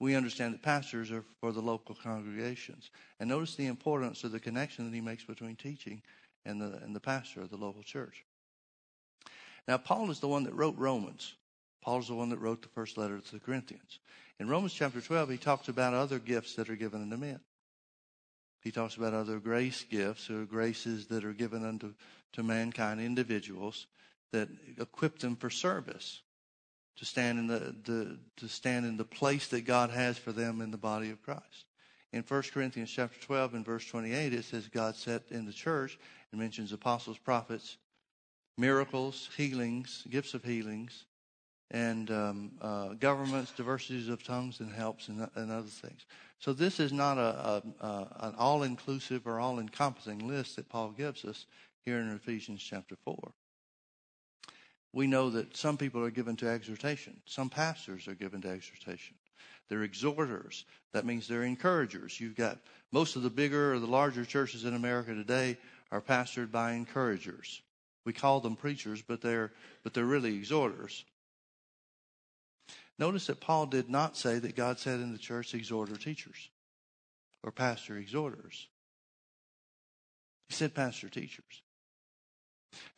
We 0.00 0.16
understand 0.16 0.52
that 0.52 0.62
pastors 0.62 1.12
are 1.12 1.22
for 1.40 1.52
the 1.52 1.62
local 1.62 1.94
congregations. 1.94 2.90
And 3.20 3.28
notice 3.28 3.54
the 3.54 3.66
importance 3.66 4.24
of 4.24 4.32
the 4.32 4.40
connection 4.40 4.84
that 4.84 4.96
he 4.96 5.00
makes 5.00 5.22
between 5.22 5.54
teaching 5.54 6.02
and 6.44 6.60
the, 6.60 6.80
and 6.82 6.92
the 6.92 6.98
pastor 6.98 7.40
of 7.40 7.50
the 7.50 7.56
local 7.56 7.84
church. 7.84 8.24
Now, 9.66 9.78
Paul 9.78 10.10
is 10.10 10.20
the 10.20 10.28
one 10.28 10.44
that 10.44 10.54
wrote 10.54 10.76
Romans. 10.76 11.34
Paul 11.82 12.00
is 12.00 12.08
the 12.08 12.14
one 12.14 12.30
that 12.30 12.38
wrote 12.38 12.62
the 12.62 12.68
first 12.68 12.96
letter 12.96 13.18
to 13.18 13.32
the 13.32 13.40
Corinthians. 13.40 13.98
In 14.38 14.48
Romans 14.48 14.72
chapter 14.72 15.00
12, 15.00 15.30
he 15.30 15.36
talks 15.36 15.68
about 15.68 15.94
other 15.94 16.18
gifts 16.18 16.54
that 16.54 16.68
are 16.68 16.76
given 16.76 17.02
unto 17.02 17.16
men. 17.16 17.40
He 18.62 18.70
talks 18.70 18.96
about 18.96 19.12
other 19.12 19.38
grace 19.38 19.84
gifts 19.84 20.30
or 20.30 20.44
graces 20.44 21.06
that 21.08 21.24
are 21.24 21.34
given 21.34 21.64
unto 21.64 21.92
to 22.32 22.42
mankind, 22.42 23.00
individuals 23.00 23.86
that 24.32 24.48
equip 24.78 25.18
them 25.18 25.36
for 25.36 25.50
service, 25.50 26.22
to 26.96 27.04
stand 27.04 27.38
in 27.38 27.46
the, 27.46 27.74
the 27.84 28.18
to 28.36 28.48
stand 28.48 28.86
in 28.86 28.96
the 28.96 29.04
place 29.04 29.48
that 29.48 29.66
God 29.66 29.90
has 29.90 30.18
for 30.18 30.32
them 30.32 30.60
in 30.60 30.70
the 30.70 30.78
body 30.78 31.10
of 31.10 31.22
Christ. 31.22 31.66
In 32.12 32.22
1 32.22 32.42
Corinthians 32.52 32.90
chapter 32.90 33.20
12 33.20 33.54
and 33.54 33.64
verse 33.64 33.86
28, 33.86 34.32
it 34.32 34.44
says 34.44 34.68
God 34.68 34.96
set 34.96 35.24
in 35.30 35.44
the 35.44 35.52
church 35.52 35.98
and 36.32 36.40
mentions 36.40 36.72
apostles, 36.72 37.18
prophets, 37.18 37.76
miracles, 38.56 39.28
healings, 39.36 40.04
gifts 40.10 40.34
of 40.34 40.44
healings, 40.44 41.04
and 41.70 42.10
um, 42.10 42.52
uh, 42.60 42.88
governments, 42.94 43.52
diversities 43.52 44.08
of 44.08 44.22
tongues 44.22 44.60
and 44.60 44.72
helps, 44.72 45.08
and, 45.08 45.28
and, 45.34 45.50
other 45.50 45.66
things. 45.66 46.06
So 46.38 46.52
this 46.52 46.78
is 46.78 46.92
not 46.92 47.18
a, 47.18 47.62
a, 47.80 47.86
a 47.86 48.26
an 48.28 48.34
all-inclusive 48.38 49.26
or 49.26 49.40
all-encompassing 49.40 50.26
list 50.28 50.56
that 50.56 50.68
Paul 50.68 50.90
gives 50.90 51.24
us 51.24 51.46
here 51.84 51.98
in 51.98 52.10
Ephesians 52.10 52.62
chapter 52.62 52.96
four. 53.04 53.32
We 54.92 55.08
know 55.08 55.30
that 55.30 55.56
some 55.56 55.76
people 55.76 56.04
are 56.04 56.10
given 56.10 56.36
to 56.36 56.48
exhortation. 56.48 57.20
Some 57.26 57.50
pastors 57.50 58.06
are 58.06 58.14
given 58.14 58.40
to 58.42 58.48
exhortation. 58.48 59.16
They're 59.68 59.82
exhorters. 59.82 60.66
That 60.92 61.04
means 61.06 61.26
they're 61.26 61.42
encouragers. 61.42 62.20
You've 62.20 62.36
got 62.36 62.58
most 62.92 63.16
of 63.16 63.22
the 63.22 63.30
bigger 63.30 63.74
or 63.74 63.80
the 63.80 63.86
larger 63.86 64.24
churches 64.24 64.64
in 64.64 64.74
America 64.74 65.12
today 65.12 65.56
are 65.90 66.00
pastored 66.00 66.52
by 66.52 66.74
encouragers. 66.74 67.62
We 68.04 68.12
call 68.12 68.40
them 68.40 68.56
preachers, 68.56 69.02
but 69.02 69.20
they're, 69.20 69.52
but 69.82 69.94
they're 69.94 70.04
really 70.04 70.36
exhorters. 70.36 71.04
Notice 72.98 73.26
that 73.26 73.40
Paul 73.40 73.66
did 73.66 73.88
not 73.88 74.16
say 74.16 74.38
that 74.38 74.54
God 74.54 74.78
said 74.78 75.00
in 75.00 75.12
the 75.12 75.18
church 75.18 75.54
exhorter 75.54 75.96
teachers 75.96 76.50
or 77.42 77.50
pastor 77.50 77.96
exhorters. 77.96 78.68
He 80.48 80.54
said 80.54 80.74
pastor 80.74 81.08
teachers. 81.08 81.62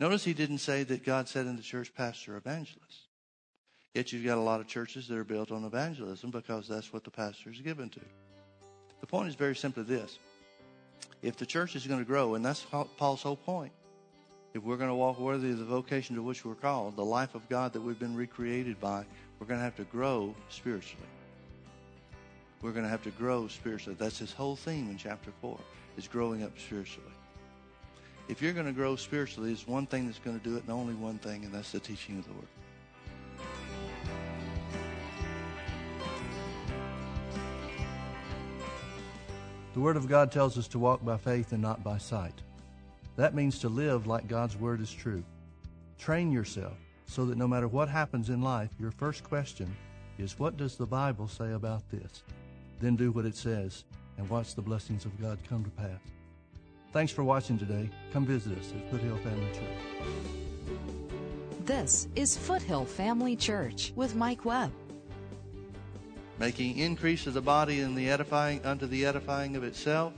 Notice 0.00 0.24
he 0.24 0.34
didn't 0.34 0.58
say 0.58 0.82
that 0.84 1.04
God 1.04 1.28
said 1.28 1.46
in 1.46 1.56
the 1.56 1.62
church 1.62 1.94
pastor 1.94 2.36
evangelists. 2.36 3.06
Yet 3.94 4.12
you've 4.12 4.24
got 4.26 4.38
a 4.38 4.42
lot 4.42 4.60
of 4.60 4.66
churches 4.66 5.08
that 5.08 5.16
are 5.16 5.24
built 5.24 5.50
on 5.50 5.64
evangelism 5.64 6.30
because 6.30 6.68
that's 6.68 6.92
what 6.92 7.04
the 7.04 7.10
pastor 7.10 7.50
is 7.50 7.60
given 7.60 7.88
to. 7.90 8.00
The 9.00 9.06
point 9.06 9.28
is 9.28 9.34
very 9.34 9.56
simply 9.56 9.84
this. 9.84 10.18
If 11.22 11.36
the 11.36 11.46
church 11.46 11.76
is 11.76 11.86
going 11.86 12.00
to 12.00 12.06
grow, 12.06 12.34
and 12.34 12.44
that's 12.44 12.66
Paul's 12.98 13.22
whole 13.22 13.36
point, 13.36 13.72
if 14.56 14.62
we're 14.62 14.78
going 14.78 14.88
to 14.88 14.94
walk 14.94 15.18
worthy 15.18 15.50
of 15.50 15.58
the 15.58 15.64
vocation 15.66 16.16
to 16.16 16.22
which 16.22 16.44
we're 16.44 16.54
called, 16.54 16.96
the 16.96 17.04
life 17.04 17.34
of 17.34 17.46
God 17.50 17.74
that 17.74 17.80
we've 17.80 17.98
been 17.98 18.16
recreated 18.16 18.80
by, 18.80 19.04
we're 19.38 19.46
going 19.46 19.60
to 19.60 19.64
have 19.64 19.76
to 19.76 19.84
grow 19.84 20.34
spiritually. 20.48 21.06
We're 22.62 22.72
going 22.72 22.84
to 22.84 22.88
have 22.88 23.02
to 23.02 23.10
grow 23.10 23.48
spiritually. 23.48 23.96
That's 24.00 24.18
his 24.18 24.32
whole 24.32 24.56
theme 24.56 24.88
in 24.88 24.96
chapter 24.96 25.30
4, 25.42 25.58
is 25.98 26.08
growing 26.08 26.42
up 26.42 26.58
spiritually. 26.58 27.10
If 28.28 28.40
you're 28.40 28.54
going 28.54 28.66
to 28.66 28.72
grow 28.72 28.96
spiritually, 28.96 29.50
there's 29.50 29.68
one 29.68 29.86
thing 29.86 30.06
that's 30.06 30.18
going 30.20 30.40
to 30.40 30.42
do 30.42 30.56
it, 30.56 30.62
and 30.62 30.70
only 30.70 30.94
one 30.94 31.18
thing, 31.18 31.44
and 31.44 31.52
that's 31.52 31.72
the 31.72 31.78
teaching 31.78 32.18
of 32.18 32.24
the 32.24 32.32
Word. 32.32 32.48
The 39.74 39.80
Word 39.80 39.98
of 39.98 40.08
God 40.08 40.32
tells 40.32 40.56
us 40.56 40.66
to 40.68 40.78
walk 40.78 41.04
by 41.04 41.18
faith 41.18 41.52
and 41.52 41.60
not 41.60 41.84
by 41.84 41.98
sight. 41.98 42.40
That 43.16 43.34
means 43.34 43.58
to 43.60 43.68
live 43.70 44.06
like 44.06 44.28
God's 44.28 44.56
Word 44.56 44.80
is 44.80 44.92
true. 44.92 45.24
Train 45.98 46.30
yourself 46.30 46.76
so 47.06 47.24
that 47.24 47.38
no 47.38 47.48
matter 47.48 47.66
what 47.66 47.88
happens 47.88 48.28
in 48.28 48.42
life, 48.42 48.70
your 48.78 48.90
first 48.90 49.24
question 49.24 49.74
is, 50.18 50.38
What 50.38 50.56
does 50.58 50.76
the 50.76 50.86
Bible 50.86 51.26
say 51.26 51.52
about 51.52 51.88
this? 51.90 52.22
Then 52.80 52.94
do 52.94 53.10
what 53.10 53.24
it 53.24 53.34
says 53.34 53.84
and 54.18 54.28
watch 54.28 54.54
the 54.54 54.62
blessings 54.62 55.06
of 55.06 55.18
God 55.20 55.38
come 55.48 55.64
to 55.64 55.70
pass. 55.70 56.00
Thanks 56.92 57.12
for 57.12 57.24
watching 57.24 57.58
today. 57.58 57.88
Come 58.12 58.26
visit 58.26 58.58
us 58.58 58.72
at 58.72 58.90
Foothill 58.90 59.16
Family 59.18 59.50
Church. 59.52 60.06
This 61.64 62.08
is 62.16 62.36
Foothill 62.36 62.84
Family 62.84 63.34
Church 63.34 63.92
with 63.96 64.14
Mike 64.14 64.44
Webb. 64.44 64.72
Making 66.38 66.76
increase 66.76 67.26
of 67.26 67.32
the 67.34 67.40
body 67.40 67.80
in 67.80 67.94
the 67.94 68.10
edifying 68.10 68.64
unto 68.64 68.86
the 68.86 69.06
edifying 69.06 69.56
of 69.56 69.64
itself. 69.64 70.12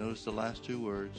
Notice 0.00 0.24
the 0.24 0.32
last 0.32 0.64
two 0.64 0.80
words 0.80 1.18